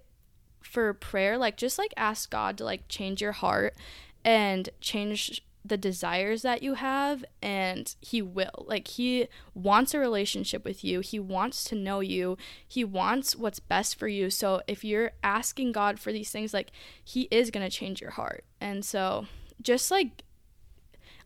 for 0.61 0.93
prayer 0.93 1.37
like 1.37 1.57
just 1.57 1.79
like 1.79 1.93
ask 1.97 2.29
God 2.29 2.57
to 2.59 2.65
like 2.65 2.87
change 2.87 3.21
your 3.21 3.31
heart 3.31 3.75
and 4.23 4.69
change 4.81 5.41
the 5.65 5.77
desires 5.77 6.41
that 6.41 6.63
you 6.63 6.75
have 6.75 7.23
and 7.41 7.95
he 7.99 8.21
will. 8.21 8.65
Like 8.67 8.87
he 8.87 9.27
wants 9.53 9.93
a 9.93 9.99
relationship 9.99 10.63
with 10.63 10.83
you. 10.83 10.99
He 11.01 11.19
wants 11.19 11.63
to 11.65 11.75
know 11.75 11.99
you. 11.99 12.37
He 12.67 12.83
wants 12.83 13.35
what's 13.35 13.59
best 13.59 13.97
for 13.97 14.07
you. 14.07 14.29
So 14.29 14.61
if 14.67 14.83
you're 14.83 15.11
asking 15.23 15.71
god 15.71 15.99
for 15.99 16.11
these 16.11 16.31
things 16.31 16.53
like 16.53 16.71
he 17.03 17.27
is 17.31 17.51
going 17.51 17.67
to 17.67 17.75
change 17.75 18.01
your 18.01 18.11
heart. 18.11 18.43
And 18.59 18.83
so 18.83 19.27
just 19.61 19.91
like 19.91 20.23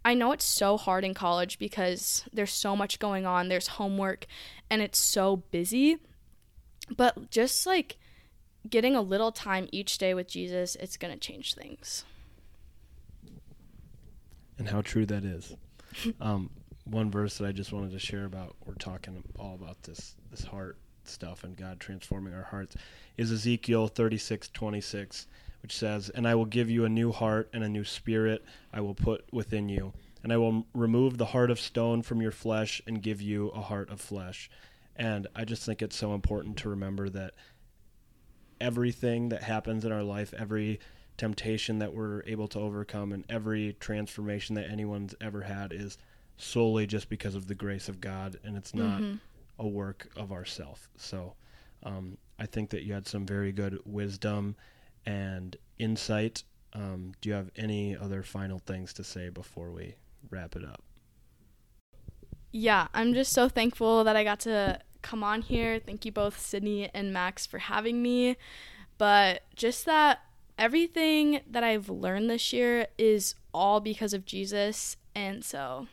I 0.05 0.13
know 0.13 0.31
it's 0.31 0.45
so 0.45 0.77
hard 0.77 1.05
in 1.05 1.13
college 1.13 1.57
because 1.59 2.25
there's 2.33 2.51
so 2.51 2.75
much 2.75 2.99
going 2.99 3.25
on, 3.25 3.47
there's 3.47 3.67
homework, 3.67 4.25
and 4.69 4.81
it's 4.81 4.99
so 4.99 5.37
busy. 5.37 5.97
But 6.95 7.29
just 7.29 7.65
like 7.65 7.97
getting 8.69 8.95
a 8.95 9.01
little 9.01 9.31
time 9.31 9.67
each 9.71 9.97
day 9.97 10.13
with 10.13 10.27
Jesus, 10.27 10.75
it's 10.75 10.97
going 10.97 11.13
to 11.13 11.19
change 11.19 11.55
things. 11.55 12.03
And 14.57 14.67
how 14.67 14.81
true 14.81 15.05
that 15.05 15.23
is. 15.23 15.55
um, 16.21 16.49
one 16.85 17.09
verse 17.09 17.37
that 17.37 17.47
I 17.47 17.51
just 17.51 17.71
wanted 17.71 17.91
to 17.91 17.99
share 17.99 18.25
about, 18.25 18.55
we're 18.65 18.73
talking 18.75 19.23
all 19.39 19.55
about 19.55 19.81
this, 19.83 20.15
this 20.31 20.43
heart 20.43 20.77
stuff 21.05 21.43
and 21.43 21.55
God 21.55 21.79
transforming 21.79 22.33
our 22.33 22.43
hearts, 22.43 22.75
is 23.17 23.31
Ezekiel 23.31 23.87
36 23.87 24.49
26 24.49 25.27
which 25.63 25.76
says, 25.76 26.10
And 26.10 26.28
I 26.28 26.36
will 26.36 26.45
give 26.45 26.69
you 26.69 26.86
a 26.86 26.89
new 26.89 27.12
heart 27.12 27.49
and 27.54 27.63
a 27.63 27.69
new 27.69 27.86
spirit 27.86 28.45
I 28.71 28.82
will 28.82 28.93
put 28.93 29.26
within 29.32 29.69
you. 29.69 29.93
And 30.21 30.32
I 30.32 30.38
will 30.38 30.67
remove 30.73 31.17
the 31.17 31.26
heart 31.26 31.49
of 31.49 31.60
stone 31.60 32.02
from 32.02 32.21
your 32.21 32.32
flesh 32.32 32.82
and 32.86 33.02
give 33.02 33.21
you 33.21 33.47
a 33.49 33.62
heart 33.62 33.89
of 33.89 33.99
flesh. 33.99 34.49
And 34.95 35.28
I 35.36 35.45
just 35.45 35.65
think 35.65 35.82
it's 35.82 35.95
so 35.95 36.13
important 36.13 36.58
to 36.58 36.69
remember 36.69 37.10
that 37.10 37.34
everything 38.62 39.30
that 39.30 39.43
happens 39.43 39.86
in 39.86 39.91
our 39.91 40.04
life, 40.04 40.34
every 40.38 40.80
temptation 41.17 41.80
that 41.80 41.93
we're 41.93 42.23
able 42.26 42.47
to 42.49 42.60
overcome, 42.60 43.12
and 43.12 43.26
every 43.30 43.76
transformation 43.80 44.56
that 44.56 44.69
anyone's 44.69 45.15
ever 45.19 45.41
had 45.41 45.73
is 45.73 45.97
solely 46.38 46.86
just 46.86 47.10
because 47.10 47.36
of 47.36 47.47
the 47.47 47.56
grace 47.56 47.88
of 47.88 48.02
God, 48.02 48.38
and 48.43 48.58
it's 48.58 48.73
not 48.73 49.02
mm-hmm. 49.02 49.15
a 49.60 49.67
work 49.67 50.10
of 50.15 50.32
ourself. 50.32 50.89
So 50.97 51.34
um, 51.84 52.17
I 52.39 52.45
think 52.45 52.69
that 52.71 52.84
you 52.84 52.93
had 52.93 53.08
some 53.08 53.26
very 53.26 53.52
good 53.52 53.80
wisdom 53.86 54.56
and 55.05 55.55
insight. 55.77 56.43
Um, 56.73 57.13
do 57.21 57.29
you 57.29 57.35
have 57.35 57.51
any 57.55 57.95
other 57.95 58.23
final 58.23 58.59
things 58.59 58.93
to 58.93 59.03
say 59.03 59.29
before 59.29 59.71
we 59.71 59.95
wrap 60.29 60.55
it 60.55 60.63
up? 60.63 60.81
Yeah, 62.51 62.87
I'm 62.93 63.13
just 63.13 63.33
so 63.33 63.49
thankful 63.49 64.03
that 64.03 64.15
I 64.15 64.23
got 64.23 64.39
to 64.41 64.79
come 65.01 65.23
on 65.23 65.41
here. 65.41 65.79
Thank 65.79 66.05
you 66.05 66.11
both, 66.11 66.39
Sydney 66.39 66.89
and 66.93 67.13
Max, 67.13 67.45
for 67.45 67.59
having 67.59 68.01
me. 68.01 68.37
But 68.97 69.43
just 69.55 69.85
that 69.85 70.21
everything 70.57 71.41
that 71.49 71.63
I've 71.63 71.89
learned 71.89 72.29
this 72.29 72.53
year 72.53 72.87
is 72.97 73.35
all 73.53 73.79
because 73.79 74.13
of 74.13 74.25
Jesus, 74.25 74.97
and 75.15 75.43
so 75.43 75.87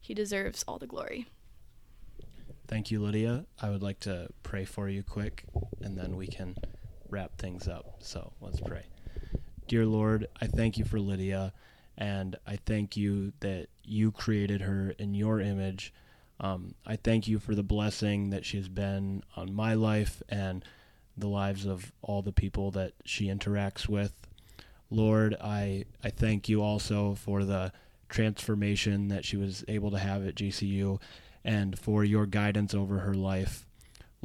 he 0.00 0.14
deserves 0.14 0.64
all 0.66 0.78
the 0.78 0.86
glory. 0.86 1.26
Thank 2.66 2.90
you, 2.90 3.00
Lydia. 3.00 3.46
I 3.60 3.70
would 3.70 3.82
like 3.82 4.00
to 4.00 4.28
pray 4.42 4.64
for 4.64 4.88
you 4.88 5.02
quick, 5.02 5.44
and 5.80 5.96
then 5.96 6.16
we 6.16 6.26
can 6.26 6.56
wrap 7.10 7.36
things 7.38 7.68
up. 7.68 7.96
So 8.00 8.32
let's 8.40 8.60
pray. 8.60 8.86
Dear 9.68 9.86
Lord, 9.86 10.28
I 10.40 10.46
thank 10.46 10.78
you 10.78 10.84
for 10.84 11.00
Lydia, 11.00 11.52
and 11.98 12.36
I 12.46 12.56
thank 12.56 12.96
you 12.96 13.32
that 13.40 13.66
you 13.82 14.12
created 14.12 14.60
her 14.60 14.94
in 14.98 15.14
your 15.14 15.40
image. 15.40 15.92
Um, 16.38 16.74
I 16.86 16.96
thank 16.96 17.26
you 17.26 17.38
for 17.38 17.54
the 17.54 17.62
blessing 17.62 18.30
that 18.30 18.44
she's 18.44 18.68
been 18.68 19.22
on 19.36 19.52
my 19.52 19.74
life 19.74 20.22
and 20.28 20.64
the 21.16 21.28
lives 21.28 21.64
of 21.64 21.92
all 22.02 22.22
the 22.22 22.32
people 22.32 22.70
that 22.72 22.92
she 23.04 23.26
interacts 23.26 23.88
with. 23.88 24.12
Lord, 24.90 25.34
I, 25.40 25.86
I 26.04 26.10
thank 26.10 26.48
you 26.48 26.62
also 26.62 27.14
for 27.14 27.44
the 27.44 27.72
transformation 28.08 29.08
that 29.08 29.24
she 29.24 29.36
was 29.36 29.64
able 29.66 29.90
to 29.90 29.98
have 29.98 30.26
at 30.26 30.36
GCU 30.36 31.00
and 31.44 31.78
for 31.78 32.04
your 32.04 32.26
guidance 32.26 32.74
over 32.74 33.00
her 33.00 33.14
life. 33.14 33.65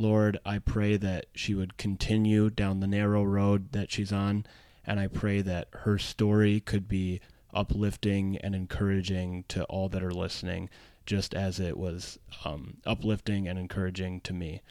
Lord, 0.01 0.39
I 0.43 0.57
pray 0.57 0.97
that 0.97 1.27
she 1.35 1.53
would 1.53 1.77
continue 1.77 2.49
down 2.49 2.79
the 2.79 2.87
narrow 2.87 3.23
road 3.23 3.71
that 3.73 3.91
she's 3.91 4.11
on 4.11 4.45
And 4.83 4.99
I 4.99 5.05
pray 5.05 5.41
that 5.41 5.67
her 5.71 5.99
story 5.99 6.59
could 6.59 6.87
be 6.87 7.21
uplifting 7.53 8.37
and 8.37 8.55
encouraging 8.55 9.45
to 9.49 9.63
all 9.65 9.89
that 9.89 10.01
are 10.01 10.11
listening, 10.11 10.69
just 11.05 11.35
as 11.35 11.59
it 11.59 11.77
was 11.77 12.17
um, 12.43 12.77
uplifting 12.83 13.47
and 13.47 13.59
encouraging 13.59 14.21
to 14.21 14.33
me. 14.33 14.61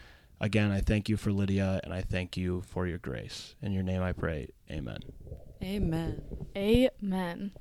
Again, 0.41 0.73
I 0.73 0.81
thank 0.81 1.09
you 1.09 1.17
for 1.17 1.31
Lydia 1.31 1.81
and 1.85 1.95
I 1.95 2.01
thank 2.01 2.37
you 2.37 2.63
for 2.63 2.87
your 2.89 2.99
grace. 2.99 3.55
In 3.63 3.73
your 3.73 3.85
name 3.85 4.03
I 4.03 4.13
pray. 4.13 4.49
Amen. 4.69 4.99
Amen. 5.63 6.23
Amen. 6.57 7.53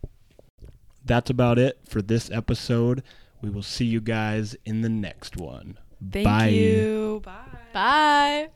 That's 1.06 1.30
about 1.30 1.60
it 1.60 1.80
for 1.88 2.02
this 2.02 2.32
episode. 2.32 3.04
We 3.42 3.50
will 3.50 3.62
see 3.62 3.86
you 3.86 4.02
guys 4.02 4.56
in 4.66 4.82
the 4.82 4.90
next 4.90 5.38
one. 5.38 5.78
Thank 6.12 6.26
Bye. 6.26 6.50
you. 6.50 7.22
Bye. 7.24 7.70
Bye. 7.74 8.50